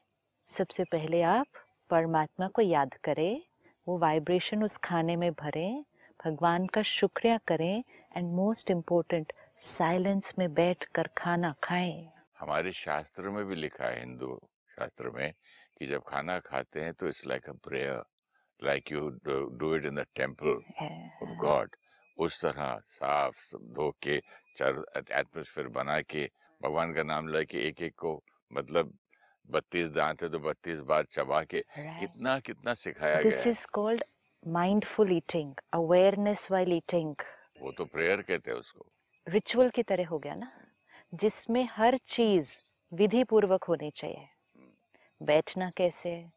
सबसे 0.50 0.84
पहले 0.92 1.22
आप 1.22 1.48
परमात्मा 1.90 2.48
को 2.48 2.62
याद 2.62 2.94
करें 3.04 3.42
वो 3.88 3.98
वाइब्रेशन 4.00 4.64
उस 4.64 4.78
खाने 4.84 5.16
में 5.16 5.32
भरें 5.40 5.84
भगवान 6.20 6.66
का 6.68 6.82
शुक्रिया 6.82 7.38
करें 7.48 7.84
एंड 8.18 8.32
मोस्ट 8.36 8.72
इम्पोर्टेंट 8.72 9.34
साइलेंस 9.62 10.34
में 10.40 10.54
बैठ 10.54 10.84
कर 10.96 11.08
खाना 11.18 11.54
खाएँ। 11.64 12.10
हमारे 12.40 12.72
शास्त्र 12.72 13.30
में 13.30 13.44
भी 13.46 13.56
लिखा 13.56 13.86
है 13.86 14.00
हिंदू 14.00 14.40
शास्त्र 14.70 15.10
में 15.10 15.32
कि 15.80 15.88
जब 15.88 16.04
खाना 16.08 16.38
खाते 16.40 16.82
हैं 16.82 16.94
तो 16.94 17.08
it's 17.08 17.26
like 17.28 17.50
a 17.50 17.54
prayer 17.68 18.04
like 18.60 18.92
you 18.92 19.10
do 19.60 19.76
it 19.76 19.86
in 19.86 19.96
the 19.96 20.06
temple 20.16 20.62
of 21.24 21.38
God 21.42 21.76
उस 22.18 22.42
तरह 22.42 22.78
साफ़ 22.84 23.56
धो 23.76 23.90
के 24.04 24.16
एटमोसफेयर 24.16 25.68
बना 25.78 26.00
के 26.02 26.30
भगवान 26.62 26.94
का 26.94 27.04
नाम 27.04 27.28
लेके 27.28 27.68
एक 27.68 27.82
एक 27.82 27.96
को 27.98 28.22
मतलब 28.52 28.94
बत्तीस 29.50 29.90
दांत 29.90 30.24
है 30.24 30.30
तो 30.30 30.40
बत्तीस 30.40 30.80
बार 30.80 31.06
चबा 31.06 31.42
के 31.44 31.62
कितना 31.78 32.38
कितना 32.40 32.74
सिखाया 32.74 33.22
दिस 33.22 33.34
गया 33.34 33.44
है। 33.44 33.50
Is 33.50 33.66
called 33.74 34.04
mindful 34.44 35.12
eating 35.12 35.54
awareness 35.74 36.48
while 36.52 36.74
eating 36.74 37.16
वो 37.62 37.72
तो 37.72 37.86
प्रेयर 37.86 38.22
कहते 38.22 38.52
हैं 38.52 38.58
उसको। 38.58 38.86
रिचुअल 39.28 39.70
की 39.70 39.84
तरह 39.84 40.08
हो 40.08 40.20
गया 40.20 40.36
ना 40.36 40.52
जिसमें 41.14 41.68
हर 41.72 41.98
चीज़ 41.98 42.58
विधि 42.92 43.24
पूर्वक 43.24 43.64
होनी 43.64 43.90
चाहिए। 43.92 44.28
बैठना 45.22 45.70
कैसे 45.78 46.10
है 46.10 46.32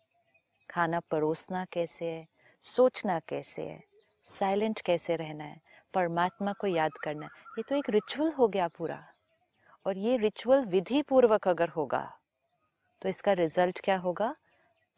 खाना 0.71 1.01
परोसना 1.01 1.65
कैसे 1.73 2.05
है 2.05 2.27
सोचना 2.63 3.19
कैसे 3.29 3.63
है 3.63 3.81
साइलेंट 4.27 4.81
कैसे 4.81 5.17
रहना 5.17 5.45
है 5.45 5.61
परमात्मा 5.95 6.53
को 6.53 6.67
याद 6.67 6.93
करना 7.05 7.27
है। 7.27 7.43
ये 7.59 7.63
तो 7.63 7.77
एक 7.77 7.91
रिचुअल 7.91 8.33
हो 8.33 8.49
गया 8.49 8.69
पूरा। 8.69 9.05
और 9.87 9.99
ये 9.99 10.17
रिचुअल 10.17 10.65
विधि 10.65 11.03
पूर्वक 11.03 11.49
अगर 11.49 11.69
होगा 11.69 12.03
तो 13.03 13.09
इसका 13.09 13.33
रिज़ल्ट 13.33 13.81
क्या 13.81 13.97
होगा? 13.97 14.35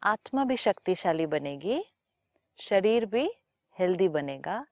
आत्मा 0.01 0.43
भी 0.45 0.57
शक्तिशाली 0.57 1.25
बनेगी, 1.25 1.83
शरीर 2.59 3.05
भी 3.05 3.29
हेल्दी 3.79 4.07
बनेगा। 4.07 4.63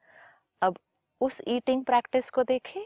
अब 0.62 0.78
उस 1.22 1.42
ईटिंग 1.48 1.86
प्रैक्टिस 1.86 2.30
को 2.30 2.44
देखें 2.44 2.82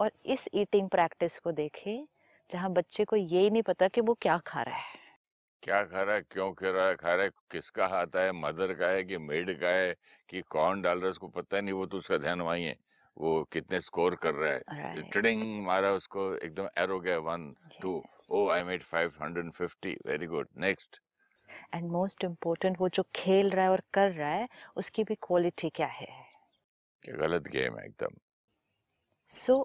और 0.00 0.10
इस 0.26 0.48
ईटिंग 0.54 0.88
प्रैक्टिस 0.88 1.38
को 1.38 1.52
देखें, 1.52 2.06
जहाँ 2.50 2.72
बच्चे 2.72 3.04
को 3.04 3.16
यही 3.16 3.50
नहीं 3.50 3.62
पता 3.62 3.88
कि 3.88 4.00
वो 4.00 4.14
क्या 4.14 4.38
खा 4.38 4.62
रहा 4.62 4.76
है। 4.76 4.98
क्या 5.62 5.82
खा 5.84 6.02
रहा 6.02 6.14
है, 6.14 6.22
क्यों 6.22 6.52
खा 6.52 6.70
रहा 6.70 6.86
है, 6.86 6.94
खा 6.94 7.14
रहा 7.14 7.24
है, 7.24 7.30
किसका 7.50 7.86
हाथ 7.86 8.16
है 8.16 8.32
मदर 8.32 8.74
का 8.74 8.88
है 8.88 9.04
कि 9.04 9.18
मेड 9.18 9.60
का 9.60 9.68
है, 9.68 9.94
कि 10.28 10.40
कौन 10.40 10.82
डाल 10.82 10.98
रहा 10.98 11.06
है, 11.06 11.10
उसको 11.10 11.28
पता 11.28 11.60
नहीं, 11.60 11.72
वो 11.72 11.86
तो 11.86 11.98
उसका 11.98 12.18
ध्यान 12.18 12.40
वहीं 12.40 12.64
है। 12.64 12.76
वो 13.16 13.42
कितने 13.52 13.80
स्कोर 13.80 14.14
कर 14.14 14.34
रहा 14.34 14.52
है। 14.52 14.60
Right. 14.60 15.12
ट्रेडिंग 15.12 15.64
मारा 15.66 15.92
उसको 15.92 16.34
एकदम 16.36 16.68
एरो 16.78 16.98
गया 17.00 17.18
one 17.18 17.54
two 17.82 18.02
oh 18.30 18.48
I 18.50 18.62
made 18.62 18.82
550 18.94 19.94
very 20.06 20.26
good 20.26 20.48
next. 20.56 21.00
And 21.74 21.90
most 21.90 22.24
important 22.24 22.76
वो 22.80 22.88
जो 22.88 23.02
खेल 23.14 23.50
रहा 23.50 23.64
है 23.64 23.70
और 23.70 23.82
कर 23.94 24.10
रहा 24.10 24.30
है 24.30 24.48
उसकी 24.76 25.04
भी 25.04 25.14
क्वालिटी 25.14 25.68
क्या 25.70 25.86
है? 25.86 26.08
गलत 27.04 27.42
गेम 27.48 27.78
है 27.78 27.84
एकदम। 27.86 28.16
So 29.30 29.64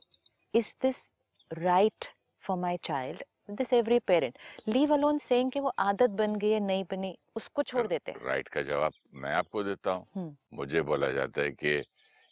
is 0.54 0.74
this 0.82 1.04
right 1.52 2.06
for 2.42 2.58
my 2.58 2.78
child 2.84 3.24
this 3.52 3.74
every 3.74 4.00
parent 4.00 4.38
leave 4.68 4.94
alone 4.94 5.18
saying 5.18 5.52
कि 5.52 5.60
वो 5.60 5.74
आदत 5.80 6.10
बन 6.10 6.36
गई 6.36 6.50
है 6.52 6.60
नहीं 6.60 6.84
बनी 6.84 7.18
उसको 7.36 7.64
छोड़ 7.64 7.88
देते 7.88 8.12
हैं। 8.12 8.26
राइट 8.26 8.48
का 8.48 8.62
जवाब 8.62 8.94
मैं 9.14 9.34
आपको 9.34 9.64
देता 9.64 9.92
हूँ। 9.92 10.08
हम्म। 10.16 10.58
मुझे 10.58 10.82
बोला 10.82 11.12
जाता 11.12 11.42
है 11.42 11.52
कि 11.52 11.82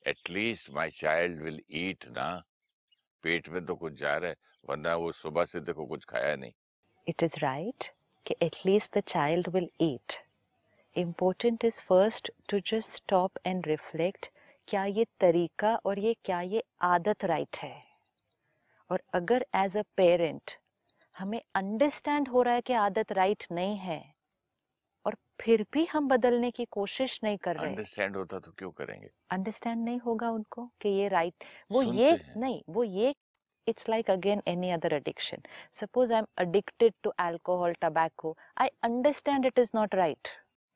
at least 0.08 0.70
my 0.72 0.90
child 0.90 1.42
will 1.42 1.62
eat 1.72 2.06
ना, 2.08 2.44
पेट 3.24 3.50
में 3.50 3.66
तो 3.66 3.76
कुछ 3.76 3.94
जा 3.94 4.18
रहा 4.18 4.30
है, 4.30 4.36
वरना 4.70 4.96
वो 4.96 5.12
सुबह 5.12 5.46
से 5.46 5.60
देखो 5.60 5.86
कुछ 5.86 6.06
खाया 6.06 6.36
नहीं 6.36 6.52
इट 7.08 7.24
इज़ 7.24 7.40
राइट 7.40 7.92
कि 8.26 8.36
least 8.66 8.92
the 8.92 9.02
child 9.02 9.48
will 9.54 9.68
eat. 9.80 10.16
Important 10.96 11.64
is 11.64 11.80
first 11.82 12.30
to 12.48 12.60
just 12.62 12.94
stop 12.94 13.40
and 13.46 13.68
reflect 13.68 14.30
क्या 14.68 14.84
ये 14.86 15.06
तरीका 15.20 15.76
और 15.86 16.00
ये 16.00 16.16
क्या 16.26 16.42
ये 16.42 16.64
आदत 16.82 17.26
राइट 17.26 17.58
है 17.58 17.84
और 18.90 19.02
अगर 19.14 19.46
एज 19.56 19.78
अ 19.78 19.84
पेरेंट 19.98 20.52
हमें 21.16 21.42
अंडरस्टैंड 21.56 22.28
हो 22.28 22.42
रहा 22.42 22.54
है 22.54 22.62
कि 22.62 22.74
आदत 22.74 23.12
राइट 23.12 23.46
नहीं 23.52 23.78
है 23.78 24.00
फिर 25.42 25.66
भी 25.74 25.86
हम 25.86 26.08
बदलने 26.08 26.52
की 26.52 26.66
कोशिश 26.66 27.20
नहीं 27.24 27.38
कर 27.38 27.56
रहे। 27.56 27.68
अंडरस्टैंड 27.68 28.18
होता 28.18 28.40
तो 28.40 28.52
क्यों 28.52 28.72
करेंगे? 28.72 29.10
अंडरस्टैंड 29.32 29.86
नहीं 29.86 30.00
होगा 30.00 30.30
उनको 30.30 30.72
कि 30.82 30.90
ये 30.90 31.08
राइट 31.08 31.44
वो 31.72 31.84
ये 31.84 32.22
नहीं 32.38 32.64
वो 32.70 32.84
ये 32.84 33.16
it's 33.70 33.90
like 33.90 34.10
again 34.10 34.40
any 34.48 34.70
other 34.78 34.92
addiction. 34.94 35.42
Suppose 35.84 36.12
i'm 36.12 36.28
addicted 36.44 36.94
to 37.04 37.12
alcohol 37.20 37.74
tobacco 37.86 38.34
i 38.62 38.68
understand 38.90 39.44
it 39.44 39.60
is 39.60 39.76
not 39.76 39.94
right. 39.94 40.28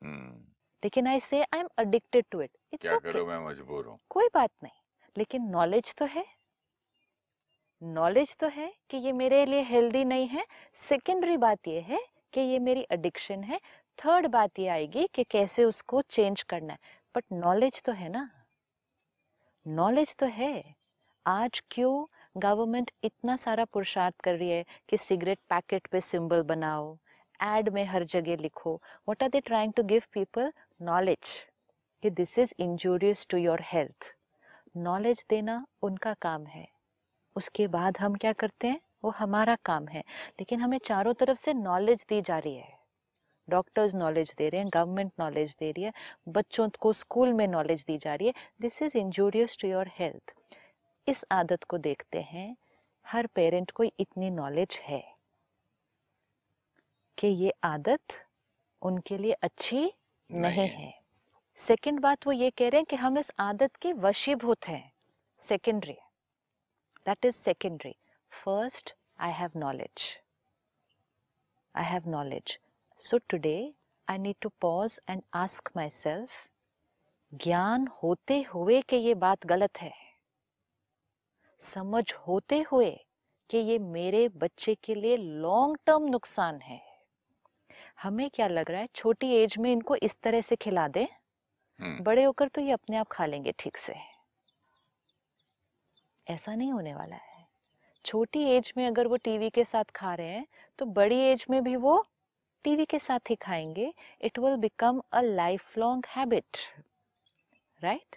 हम्म, 0.04 0.44
लेकिन 0.84 1.06
i 1.06 1.20
say 1.20 1.42
i'm 1.54 1.64
addicted 1.64 2.22
to 2.22 2.36
it. 2.36 2.50
It's 2.50 2.80
क्या 2.80 2.92
okay. 2.92 3.12
करूँ 3.12 3.28
मैं 3.28 3.38
मजबूर 3.38 3.86
हूँ? 3.86 3.98
कोई 4.10 4.28
बात 4.34 4.50
नहीं। 4.62 4.80
लेकिन 5.18 5.42
नॉलेज 5.42 5.94
तो 5.94 6.04
है। 6.04 6.26
नॉलेज 7.82 8.36
तो 8.36 8.48
है 8.48 8.74
कि 8.90 8.96
ये 8.96 9.12
मेरे 9.12 9.46
लिए 9.46 9.60
हेल्दी 9.60 10.04
नहीं 10.04 10.26
है। 10.26 10.46
सेकेंडरी 10.74 11.36
बात 11.36 11.68
ये 11.68 11.80
है 11.80 12.06
कि 12.32 12.40
ये 12.40 12.58
मेरी 12.58 12.86
एडिक्शन 12.90 13.44
है। 13.44 13.60
थर्ड 13.98 14.26
बात 14.26 14.58
ये 14.58 14.68
आएगी 14.68 15.08
कि 15.14 15.24
कैसे 15.24 15.64
उसको 15.64 16.02
चेंज 16.02 16.42
करना 16.42 16.72
है। 16.72 16.78
बट 17.16 17.24
नॉलेज 17.32 17.82
तो 17.82 17.92
है 17.92 18.08
ना। 18.08 18.30
नॉलेज 19.66 20.16
तो 20.16 20.26
है। 20.26 20.74
आज 21.26 21.62
क्यों 21.70 22.06
गवर्नमेंट 22.36 22.90
इतना 23.04 23.36
सारा 23.36 23.64
पुरुषार्थ 23.64 24.14
कर 24.20 24.34
रही 24.34 24.50
है 24.50 24.64
कि 24.88 24.96
सिगरेट 24.96 25.38
पैकेट 25.38 25.86
पे 25.86 26.00
सिंबल 26.00 26.42
बनाओ, 26.42 26.98
एड 27.42 27.68
में 27.68 27.84
हर 27.84 28.04
जगह 28.04 28.36
लिखो। 28.36 28.74
What 28.74 29.22
are 29.22 29.28
they 29.28 29.40
trying 29.40 29.72
to 29.72 29.82
give 29.82 30.02
people 30.12 30.52
knowledge 30.82 31.50
कि 32.02 32.10
this 32.10 32.38
is 32.38 32.54
injurious 32.58 33.26
to 33.30 33.38
your 33.38 33.60
health 33.62 34.14
knowledge 34.76 35.24
देना 35.30 35.66
उनका 35.82 36.14
काम 36.14 36.46
है। 36.46 36.68
उसके 37.36 37.66
बाद 37.66 37.98
हम 37.98 38.14
क्या 38.14 38.32
करते 38.32 38.68
हैं? 38.68 38.80
वो 39.04 39.10
हमारा 39.10 39.56
काम 39.64 39.88
है। 39.88 40.00
लेकिन 40.40 40.60
हमें 40.60 40.78
चारों 40.78 41.14
तरफ़ 41.14 41.38
से 41.38 41.52
नॉलेज 41.52 42.06
दी 42.08 42.20
जा 42.22 42.38
रही 42.38 42.54
है। 42.54 42.83
डॉक्टर्स 43.48 43.94
नॉलेज 43.94 44.34
दे 44.38 44.48
रहे 44.48 44.60
हैं 44.60 44.70
गवर्नमेंट 44.74 45.12
नॉलेज 45.20 45.56
दे 45.60 45.70
रही 45.70 45.84
है 45.84 45.92
बच्चों 46.28 46.68
को 46.80 46.92
स्कूल 46.92 47.32
में 47.32 47.46
नॉलेज 47.48 47.84
दी 47.86 47.98
जा 47.98 48.14
रही 48.14 48.28
है। 48.28 48.34
This 48.60 48.82
is 48.82 48.96
injurious 48.98 49.56
to 49.60 49.68
your 49.68 49.90
health 49.98 50.34
इस 51.06 51.24
आदत 51.32 51.64
को 51.64 51.78
देखते 51.78 52.20
हैं 52.22 52.56
हर 53.06 53.26
पेरेंट 53.26 53.70
को 53.70 53.84
इतनी 53.84 54.30
नॉलेज 54.30 54.78
है 54.82 55.02
कि 57.18 57.26
ये 57.26 57.52
आदत 57.64 58.22
उनके 58.82 59.18
लिए 59.18 59.32
अच्छी 59.32 59.76
नहीं, 59.76 60.56
नहीं 60.56 60.68
है। 60.68 60.92
सेकंड 61.58 62.00
बात 62.00 62.26
वो 62.26 62.32
ये 62.32 62.50
कह 62.50 62.68
रहे 62.68 62.78
हैं 62.78 62.86
कि 62.90 62.96
हम 62.96 63.18
इस 63.18 63.30
आदत 63.40 63.76
के 63.76 63.92
वशीभूत 63.92 64.68
हैं 64.68 64.92
secondary 65.42 65.96
that 67.06 67.24
is 67.24 67.34
secondary 67.34 67.94
first 68.32 68.94
I 69.20 69.32
have 69.32 69.50
knowledge 69.56 70.06
I 71.74 71.84
have 71.84 72.08
knowledge 72.08 72.58
so 73.04 73.18
today 73.18 73.74
I 74.08 74.18
need 74.18 74.36
to 74.40 74.48
pause 74.48 75.00
and 75.10 75.22
ask 75.34 75.70
myself 75.90 76.30
ज्ञान 77.34 77.88
होते 78.02 78.42
हुए 78.42 78.82
कि 78.82 78.96
ये 78.96 79.14
बात 79.14 79.46
गलत 79.46 79.78
है? 79.78 79.92
समझ 81.58 82.14
होते 82.14 82.64
हुए 82.72 83.06
कि 83.50 83.58
ये 83.58 83.78
मेरे 83.78 84.28
बच्चे 84.28 84.74
के 84.74 84.94
लिए 84.94 85.16
लॉन्ग 85.16 85.78
टर्म 85.86 86.04
नुकसान 86.04 86.60
है। 86.60 86.80
हमें 88.02 88.30
क्या 88.30 88.48
लग 88.48 88.70
रहा 88.70 88.80
है 88.80 88.88
छोटी 88.94 89.32
एज 89.34 89.58
में 89.58 89.72
इनको 89.72 89.96
इस 89.96 90.18
तरह 90.22 90.40
से 90.40 90.56
खिला 90.56 90.88
दें? 90.88 91.06
हम्म, 91.80 92.04
बड़े 92.04 92.24
होकर 92.24 92.48
तो 92.48 92.60
ये 92.60 92.72
अपने 92.72 92.96
आप 92.96 93.08
खा 93.08 93.26
लेंगे 93.26 93.52
ठीक 93.58 93.76
से। 93.76 93.94
ऐसा 96.30 96.54
नहीं 96.54 96.72
होने 96.72 96.94
वाला 96.94 97.16
है। 97.16 97.46
छोटी 98.04 98.44
एज 98.44 98.72
में 98.76 98.86
अगर 98.86 99.06
वो 99.06 99.16
टीवी 99.16 99.50
के 99.50 99.64
साथ 99.64 99.84
खा 99.84 100.14
रहे 100.14 100.28
हैं 100.28 100.46
तो 100.78 100.86
बड़ी 100.86 101.20
एज 101.20 101.46
में 101.50 101.64
भी 101.64 101.76
वो 101.76 102.06
टीवी 102.64 102.84
के 102.84 102.98
साथ 102.98 103.30
ही 103.30 103.34
खाएँगे 103.34 103.92
it 104.20 104.38
will 104.38 104.56
become 104.56 105.00
a 105.12 105.20
lifelong 105.78 106.06
habit 106.08 106.58
right 107.80 108.16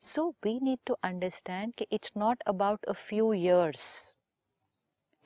so 0.00 0.28
we 0.44 0.58
need 0.62 0.78
to 0.86 0.94
understand 0.94 1.74
कि 1.74 1.86
it's 1.92 2.12
not 2.16 2.42
about 2.42 2.84
a 2.84 2.92
few 2.92 3.32
years 3.34 4.16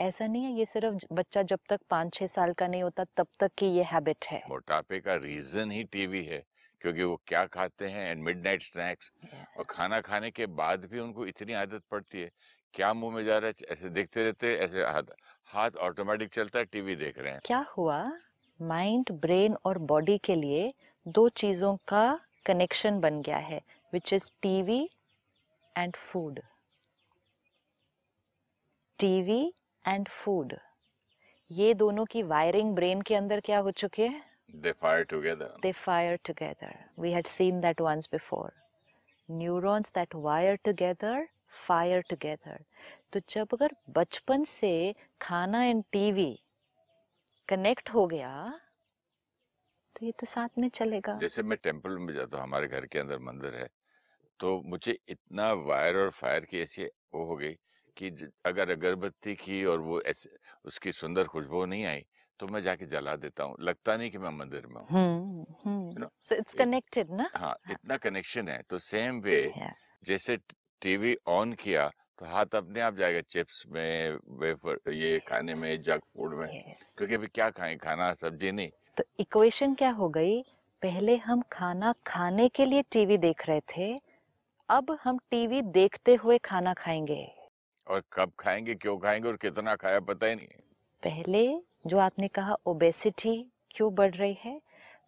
ऐसा 0.00 0.27
नहीं 0.27 0.44
है 0.44 0.53
ये 0.53 0.64
सिर्फ़ 0.64 1.05
बच्चा 1.12 1.42
जब 1.42 1.59
तक 1.68 1.81
पाँच 1.90 2.14
छः 2.14 2.27
साल 2.27 2.53
का 2.53 2.66
नहीं 2.66 2.83
होता 2.83 3.05
तब 3.16 3.27
तक 3.40 3.50
की 3.59 3.66
ये 3.66 3.83
हैबिट 3.83 4.24
है। 4.24 4.42
मोटापे 4.50 5.00
का 5.00 5.14
रीजन 5.14 5.70
ही 5.70 5.85
टीवी 5.85 6.24
है 6.24 6.42
क्योंकि 6.81 7.03
वो 7.03 7.20
क्या 7.27 7.44
खाते 7.46 7.88
हैं 7.88 8.11
एंड 8.11 8.22
मिडनाइट 8.22 8.62
स्नैक्स 8.62 9.11
और 9.59 9.64
खाना 9.64 10.00
खाने 10.00 10.31
के 10.31 10.46
बाद 10.46 10.85
भी 10.85 11.00
उनको 11.00 11.27
इतनी 11.27 11.53
आदत 11.53 11.83
पड़ती 11.90 12.20
है। 12.20 12.31
क्या 12.74 12.92
मुँह 12.94 13.14
में 13.14 13.24
जा 13.24 13.38
रहा 13.38 13.48
है 13.48 13.72
ऐसे 13.72 13.90
देखते 13.90 14.24
रहते 14.24 14.55
ऐसे 14.57 14.85
हाथ 14.85 15.14
हाथ 15.46 15.77
ऑटोमेटिक 15.83 16.33
चलता 16.33 16.59
है 16.59 16.64
टीवी 16.64 16.96
देख 16.96 17.18
रहे 17.18 17.33
हैं। 17.33 17.40
क्या 17.44 17.64
हुआ? 17.77 18.00
माइंड 18.60 19.10
ब्रेन 19.12 19.56
और 19.66 19.78
बॉडी 19.90 20.18
के 20.24 20.34
लिए 20.34 20.72
दो 21.06 21.28
चीज़ों 21.28 21.76
का 21.88 22.04
कनेक्शन 22.46 23.00
बन 23.00 23.20
गया 23.22 23.38
है 23.38 23.60
which 23.92 24.12
is 24.12 24.30
TV 24.42 24.82
and 25.76 25.96
food 25.96 26.40
TV 28.98 29.42
and 29.84 30.08
food 30.08 30.54
ये 31.50 31.72
दोनों 31.74 32.04
की 32.04 32.22
वायरिंग 32.24 32.74
ब्रेन 32.74 33.02
के 33.02 33.14
अंदर 33.14 33.40
क्या 33.40 33.58
हो 33.58 33.70
चुकी 33.72 34.02
है 34.02 34.22
they 34.56 34.72
fire 34.72 35.04
together 35.04 35.54
they 35.60 35.72
fire 35.74 36.18
together. 36.18 36.72
We 36.96 37.12
had 37.12 37.26
seen 37.26 37.60
that 37.62 37.80
once 37.80 38.06
before. 38.08 38.52
Neurons 39.28 39.90
that 39.90 40.14
wire 40.16 40.56
together 40.58 41.16
fire 41.60 42.02
together. 42.12 42.58
तो 43.12 43.20
जब 43.28 43.48
अगर 43.52 43.74
बचपन 43.90 44.44
से 44.44 44.94
खाना 45.20 45.62
एंड 45.64 45.82
टीवी 45.92 46.30
कनेक्ट 47.48 47.90
हो 47.90 48.07
गया 48.07 48.30
तो 49.96 50.07
ये 50.07 50.12
तो 50.12 50.26
साथ 50.26 50.59
में 50.59 50.68
चलेगा। 50.68 51.18
जैसे 51.18 51.42
मैं 51.42 51.57
टेंपल 51.62 51.98
में 51.98 52.12
जाता 52.14 52.37
हूँ 52.37 52.44
हमारे 52.44 52.68
घर 52.68 52.87
के 52.87 52.98
अंदर 52.98 53.18
मंदिर 53.18 53.54
है 53.54 53.68
तो 54.40 54.61
मुझे 54.66 54.96
इतना 55.09 55.52
वायर 55.52 55.96
और 55.96 56.11
फायर 56.11 56.44
की 56.44 56.61
ऐसी 56.61 56.85
वो 56.85 57.24
हो 57.26 57.37
गई 57.37 57.52
कि 57.96 58.11
अगर 58.46 58.70
अगरबत्ती 58.70 59.35
की 59.35 59.64
और 59.64 59.80
वो 59.80 60.00
ऐसे 60.02 60.30
उसकी 60.64 60.92
सुंदर 60.92 61.24
खुशबू 61.26 61.64
नहीं 61.66 61.85
आई 61.85 62.02
तो 62.40 62.46
मैं 62.46 62.62
जाके 62.62 62.87
जला 62.87 63.14
देता 63.16 63.44
हूँ। 63.44 63.57
लगता 63.61 63.96
नहीं 63.96 64.11
कि 64.11 64.18
मैं 64.18 64.30
मंदिर 64.30 64.66
में 64.66 64.80
हूँ। 64.80 64.87
हम्म 64.90 65.44
हम्म 65.64 66.09
इट्स 66.33 66.54
कनेक्टेड 66.54 67.11
ना? 67.11 67.28
हाँ 67.37 67.54
इतना 67.70 67.96
कनेक्शन 67.96 68.48
है 68.48 68.61
तो 68.70 68.78
सेम 68.80 69.20
वे 69.20 69.40
Yeah. 69.57 69.72
जैसे 70.04 70.37
टीवी 70.83 71.16
ऑन 71.28 71.52
किया 71.54 71.90
हाथ 72.24 72.54
अपने 72.54 72.80
आप 72.80 72.96
जाएगा 72.96 73.20
चिप्स 73.20 73.62
में 73.68 74.18
वेफर 74.40 74.92
ये 74.92 75.18
खाने 75.18 75.54
में 75.54 75.82
जंक 75.82 76.02
फ़ूड 76.16 76.34
में. 76.34 76.48
क्योंकि 76.96 77.14
अभी 77.14 77.26
क्या 77.26 77.48
खाएँ? 77.50 77.76
खाना 77.76 78.12
सब्ज़ी 78.14 78.52
नहीं। 78.52 78.70
तो 78.96 79.04
इक्वेशन 79.20 79.74
क्या 79.74 79.90
हो 79.90 80.08
गई? 80.08 80.40
पहले 80.82 81.16
हम 81.16 81.42
खाना 81.52 81.94
खाने 82.06 82.48
के 82.48 82.66
लिए 82.66 82.82
टीवी 82.82 83.18
देख 83.18 83.48
रहे 83.48 83.60
थे 83.76 83.94
अब 84.68 84.96
हम 85.02 85.18
टीवी 85.30 85.60
देखते 85.62 86.14
हुए 86.14 86.38
खाना 86.38 86.74
खाएँगे। 86.74 87.24
और 87.87 88.02
कब 88.12 88.32
खाएँगे 88.38 88.74
क्यों 88.74 88.98
खाएँगे 88.98 89.28
और 89.28 89.37
कितना 89.37 89.74
खाया 89.76 90.00
पता 90.00 90.26
ही 90.26 90.34
नहीं 90.34 90.48
पहले 91.02 91.46
जो 91.87 91.98
आपने 91.98 92.28
कहा 92.28 92.56
ओबेसिटी 92.66 93.37
क्यों 93.70 93.94
बढ़ 93.94 94.14
रही 94.14 94.37
है? 94.44 94.60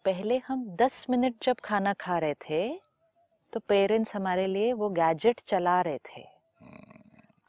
पहले 0.05 0.37
हम 0.37 0.65
10 0.75 1.05
मिनट 1.09 1.35
जब 1.43 1.59
खाना 1.63 1.93
खा 1.93 2.17
रहे 2.17 2.33
थे 2.49 2.79
तो 3.53 3.59
पेरेंट्स 3.59 4.15
हमारे 4.15 4.47
लिए 4.47 4.73
वो 4.73 4.89
गैजेट 4.89 5.39
चला 5.39 5.81
रहे 5.81 5.97
थे। 5.97 6.21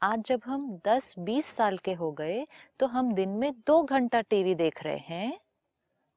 आज 0.01 0.19
जब 0.23 0.41
हम 0.45 0.79
10-20 0.85 1.45
साल 1.45 1.77
के 1.77 1.93
हो 1.93 2.11
गए 2.11 2.47
तो 2.79 2.87
हम 2.87 3.13
दिन 3.13 3.29
में 3.29 3.51
दो 3.67 3.83
घंटा 3.83 4.21
टीवी 4.21 4.55
देख 4.55 4.83
रहे 4.83 4.97
हैं। 4.97 5.39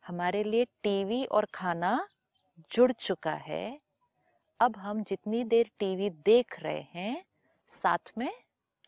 हमारे 0.04 0.44
लिए 0.44 0.64
टीवी 0.64 1.24
और 1.24 1.46
खाना 1.54 2.08
जुड़ 2.72 2.92
चुका 2.92 3.32
है। 3.32 3.78
अब 4.60 4.76
हम 4.76 5.02
जितनी 5.02 5.44
देर 5.44 5.70
टीवी 5.78 6.10
देख 6.10 6.60
रहे 6.60 6.80
हैं 6.94 7.24
साथ 7.70 8.12
में 8.18 8.32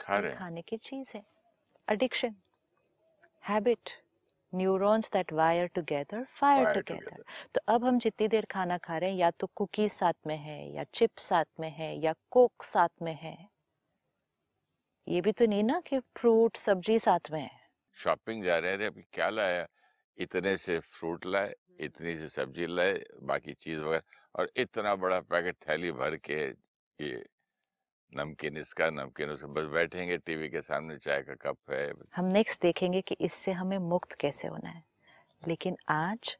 खा 0.00 0.18
रहे 0.18 0.32
खाने 0.32 0.62
की 0.62 0.76
चीज़ 0.76 1.12
है। 1.14 1.22
Addiction 1.88 2.34
habit 3.48 3.90
neurons 4.52 5.10
that 5.12 5.32
wire 5.32 5.66
together 5.66 6.24
fire 6.24 6.80
together 6.80 7.22
तो 7.54 7.60
अब 7.68 7.84
हम 7.84 7.98
जितनी 7.98 8.28
देर 8.28 8.46
खाना 8.50 8.78
खा 8.78 8.98
रहे 8.98 9.10
हैं 9.10 9.16
या 9.16 9.30
तो 9.30 9.46
कुकीज 9.56 9.92
साथ 9.92 10.14
में 10.26 10.36
है 10.36 10.72
या 10.74 10.84
चिप 10.84 11.18
साथ 11.18 11.44
में 11.60 11.70
है 11.70 11.98
या 11.98 12.14
कोक 12.30 12.62
साथ 12.62 13.02
में 13.02 13.14
है 13.14 13.53
ये 15.08 15.20
भी 15.20 15.32
तो 15.32 15.46
नहीं 15.46 15.62
ना 15.64 15.80
कि 15.80 15.98
फ्रूट 16.16 16.56
सब्ज़ी 16.56 16.98
साथ 16.98 17.30
में 17.32 17.40
है? 17.40 17.50
शॉपिंग 17.96 18.44
जा 18.44 18.58
रहे 18.58 18.72
हैं 18.72 18.86
अभी 18.86 19.02
क्या 19.12 19.28
लाया 19.30 19.66
इतने 20.18 20.56
से 20.56 20.78
फ्रूट 20.78 21.26
लाए 21.26 21.54
इतनी 21.80 22.16
से 22.18 22.28
सब्ज़ी 22.28 22.66
लाए 22.66 22.92
बाकी 23.22 23.52
चीज़ 23.54 23.80
वगैरह 23.80 24.02
और 24.34 24.50
इतना 24.56 24.94
बड़ा 24.94 25.20
पैकेट 25.20 25.56
थैली 25.68 25.92
भर 25.92 26.16
के 26.16 26.40
ये 26.98 27.24
नमकीन 28.12 28.56
इसका 28.56 28.88
नमकीन 28.90 29.30
उसका 29.30 29.46
बस 29.46 29.64
बैठेंगे 29.64 30.16
टीवी 30.18 30.48
के 30.48 30.60
सामने 30.62 30.96
चाय 30.98 31.22
का 31.22 31.34
कप 31.34 31.70
है 31.70 31.92
हम 32.16 32.24
नेक्स्ट 32.24 32.62
देखेंगे 32.62 33.00
कि 33.00 33.16
इससे 33.20 33.52
हमें 33.52 33.78
मुक्त 33.78 34.12
कैसे 34.12 34.48
होना 34.48 34.68
है। 34.68 34.82
लेकिन 35.42 35.76
आज 35.88 36.36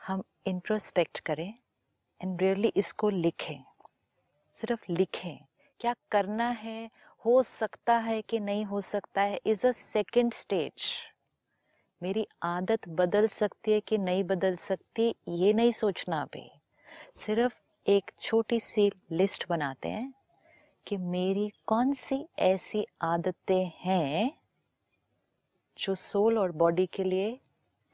हम 0.00 0.22
इंट्रोस्पेक्ट 0.46 1.20
करें 1.20 1.48
एंड 2.20 2.42
रियली 2.42 2.72
इसको 2.76 3.10
लिखें 3.10 3.62
सिर्फ़ 4.54 4.92
लिखें 4.92 5.38
क्या 5.80 5.94
करना 6.10 6.48
है 6.48 6.90
हो 7.24 7.42
सकता 7.42 7.96
है 7.96 8.22
कि 8.22 8.40
नहीं 8.40 8.64
हो 8.64 8.80
सकता 8.80 9.22
है 9.22 9.40
इज़ 9.46 9.66
अ 9.66 9.70
सेकेंड 9.72 10.32
स्टेज 10.34 10.72
मेरी 12.02 12.26
आदत 12.42 12.88
बदल 12.88 13.26
सकती 13.26 13.72
है 13.72 13.80
कि 13.80 13.98
नहीं 13.98 14.24
बदल 14.24 14.56
सकती, 14.56 15.14
ये 15.28 15.52
नहीं 15.52 15.70
सोचना 15.70 16.22
अभी। 16.22 16.50
सिर्फ़ 17.16 17.54
एक 17.86 18.10
छोटी 18.20 18.60
सी 18.60 18.90
लिस्ट 19.12 19.46
बनाते 19.48 19.88
हैं 19.88 20.12
कि 20.86 20.96
मेरी 20.96 21.50
कौन 21.66 21.92
सी 21.92 22.26
ऐसी 22.38 22.86
आदतें 23.02 23.70
हैं 23.76 24.32
जो 25.78 25.94
सोल 25.94 26.38
और 26.38 26.52
बॉडी 26.52 26.86
के 26.86 27.04
लिए 27.04 27.38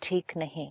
ठीक 0.02 0.36
नहीं। 0.36 0.70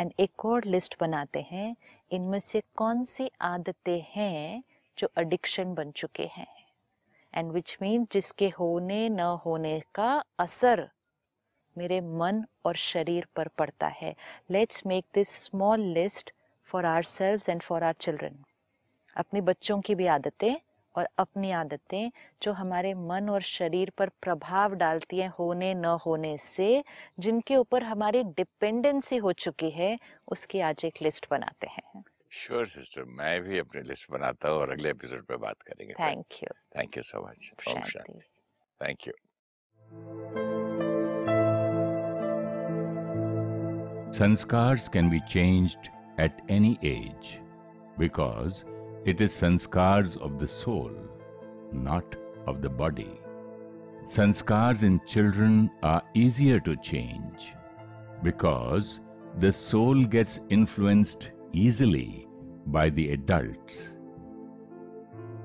एंड 0.00 0.12
एक 0.20 0.44
और 0.44 0.64
लिस्ट 0.64 0.96
बनाते 1.00 1.40
हैं, 1.40 1.76
इनमें 2.12 2.38
से 2.38 2.62
कौन 2.76 3.02
सी 3.04 3.30
आदतें 3.40 4.04
हैं 4.10 4.62
जो 4.98 5.08
एडिक्शन 5.18 5.74
बन 5.74 5.90
चुके 5.90 6.26
हैं। 6.26 6.53
एंड 7.34 7.50
विच 7.52 7.76
मीन्स 7.82 8.08
जिसके 8.12 8.48
होने 8.48 9.08
न 9.08 9.20
होने 9.20 9.82
का 9.94 10.24
असर 10.38 10.88
मेरे 11.78 12.00
मन 12.00 12.44
और 12.64 12.76
शरीर 12.76 13.26
पर 13.36 13.48
पड़ता 13.48 13.86
है। 13.86 14.14
Let's 14.50 14.82
make 14.86 15.04
this 15.14 15.28
small 15.28 15.80
list 15.80 16.30
for 16.64 16.86
ourselves 17.02 17.40
and 17.48 17.62
for 17.62 17.84
our 17.84 17.92
children 17.92 18.44
अपने 19.16 19.40
बच्चों 19.40 19.80
की 19.80 19.94
भी 19.94 20.06
आदतें 20.06 20.54
और 20.96 21.08
अपनी 21.18 21.50
आदतें 21.50 22.10
जो 22.42 22.52
हमारे 22.52 22.94
मन 22.94 23.28
और 23.28 23.42
शरीर 23.42 23.92
पर 23.98 24.08
प्रभाव 24.08 24.74
डालती 24.74 25.18
हैं 25.18 25.32
होने 25.38 25.74
न 25.74 25.84
होने 25.84 26.38
से, 26.38 26.84
जिनके 27.18 27.56
ऊपर 27.56 27.82
हमारी 27.82 28.22
डिपेंडेंसी 28.22 29.16
हो 29.16 29.32
चुकी 29.32 29.70
है, 29.70 29.98
उसकी 30.28 30.60
आज 30.60 30.84
एक 30.84 31.02
लिस्ट 31.02 31.26
बनाते 31.30 31.66
हैं। 31.66 32.04
श्योर 32.34 32.66
सिस्टर 32.68 33.04
मैं 33.18 33.40
भी 33.42 33.58
अपने 33.58 33.80
लिस्ट 33.82 34.10
बनाता 34.10 34.48
हूँ 34.48 34.58
और 34.60 34.70
अगले 34.72 34.90
एपिसोड 34.90 35.24
पे 35.24 35.36
बात 35.38 35.62
करेंगे 35.62 35.94
thank 35.94 36.42
you 36.42 36.54
thank 36.76 36.96
you 36.96 37.02
so 37.02 37.20
much 37.26 37.50
thank 38.80 39.06
you 39.08 39.12
sanskar 44.14 44.76
can 44.92 45.10
be 45.10 45.20
change 45.28 45.76
at 46.20 46.40
any 46.50 46.76
age 46.84 47.30
because 47.98 48.64
it 49.10 49.20
is 49.20 49.30
sanskar 49.30 50.02
of 50.22 50.32
the 50.42 50.46
soul 50.46 50.96
not 51.84 52.16
of 52.48 52.58
the 52.58 52.74
body 52.78 53.10
sanskar 54.10 54.84
in 54.84 54.98
children 55.08 55.68
are 55.84 56.12
easier 56.16 56.60
to 56.60 56.74
change 56.90 57.48
because 58.24 58.98
the 59.40 59.50
soul 59.52 60.04
gets 60.08 60.40
influenced 60.52 61.30
easily 61.54 62.26
by 62.66 62.90
the 62.90 63.10
adults. 63.10 63.96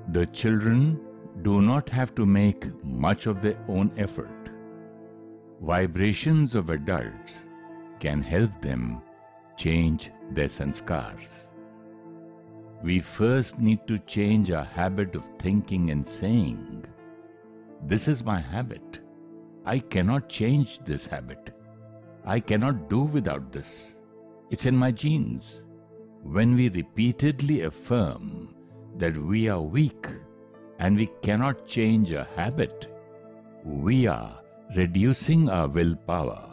The 0.08 0.26
children 0.26 1.00
do 1.42 1.62
not 1.62 1.88
have 1.88 2.14
to 2.16 2.26
make 2.26 2.66
much 2.84 3.26
of 3.26 3.40
their 3.40 3.58
own 3.68 3.92
effort. 3.96 4.50
Vibrations 5.60 6.54
of 6.54 6.70
adults 6.70 7.46
can 8.00 8.20
help 8.22 8.50
them 8.60 9.02
change 9.56 10.10
their 10.32 10.48
sanskars. 10.48 11.48
We 12.82 13.00
first 13.00 13.58
need 13.58 13.86
to 13.86 13.98
change 13.98 14.50
our 14.50 14.64
habit 14.64 15.14
of 15.14 15.24
thinking 15.38 15.90
and 15.90 16.04
saying, 16.04 16.84
This 17.86 18.08
is 18.08 18.24
my 18.24 18.40
habit. 18.40 19.00
I 19.66 19.78
cannot 19.78 20.28
change 20.28 20.78
this 20.80 21.06
habit. 21.06 21.50
I 22.24 22.40
cannot 22.40 22.88
do 22.88 23.02
without 23.02 23.52
this. 23.52 23.98
It's 24.50 24.66
in 24.66 24.76
my 24.76 24.90
genes. 24.90 25.62
When 26.22 26.54
we 26.54 26.68
repeatedly 26.68 27.62
affirm 27.62 28.54
that 28.98 29.16
we 29.16 29.48
are 29.48 29.60
weak 29.60 30.06
and 30.78 30.96
we 30.96 31.10
cannot 31.22 31.66
change 31.66 32.12
a 32.12 32.28
habit, 32.36 32.88
we 33.64 34.06
are 34.06 34.38
reducing 34.76 35.48
our 35.48 35.66
willpower. 35.66 36.46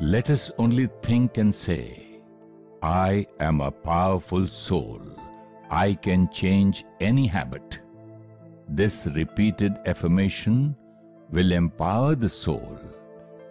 Let 0.00 0.30
us 0.30 0.50
only 0.58 0.88
think 1.02 1.38
and 1.38 1.54
say, 1.54 2.20
I 2.82 3.26
am 3.40 3.60
a 3.60 3.70
powerful 3.70 4.48
soul. 4.48 5.00
I 5.70 5.94
can 5.94 6.30
change 6.30 6.84
any 7.00 7.26
habit. 7.26 7.80
This 8.68 9.06
repeated 9.06 9.78
affirmation 9.86 10.76
will 11.30 11.52
empower 11.52 12.14
the 12.14 12.28
soul, 12.28 12.78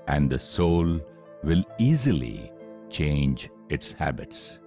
and 0.08 0.30
the 0.30 0.40
soul 0.40 1.00
will 1.44 1.64
easily 1.80 2.52
change 2.90 3.50
its 3.70 3.94
habits. 3.94 4.60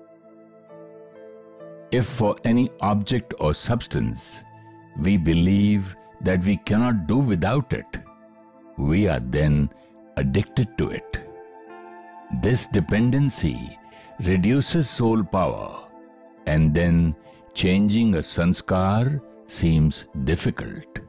If 1.90 2.06
for 2.06 2.36
any 2.44 2.70
object 2.80 3.34
or 3.40 3.54
substance 3.54 4.44
we 5.00 5.16
believe 5.16 5.96
that 6.20 6.42
we 6.44 6.56
cannot 6.56 7.06
do 7.06 7.18
without 7.18 7.72
it, 7.72 7.98
we 8.76 9.08
are 9.08 9.20
then 9.20 9.70
addicted 10.16 10.76
to 10.78 10.90
it. 10.90 11.20
This 12.42 12.66
dependency 12.66 13.78
reduces 14.20 14.90
soul 14.90 15.22
power, 15.22 15.88
and 16.46 16.74
then 16.74 17.14
changing 17.54 18.16
a 18.16 18.18
sanskar 18.18 19.20
seems 19.46 20.06
difficult. 20.24 21.00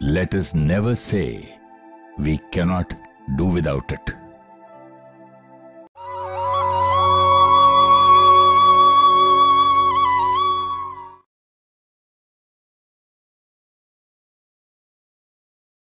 Let 0.00 0.34
us 0.34 0.54
never 0.54 0.94
say 0.96 1.58
we 2.18 2.38
cannot 2.52 2.94
do 3.36 3.46
without 3.46 3.92
it. 3.92 4.14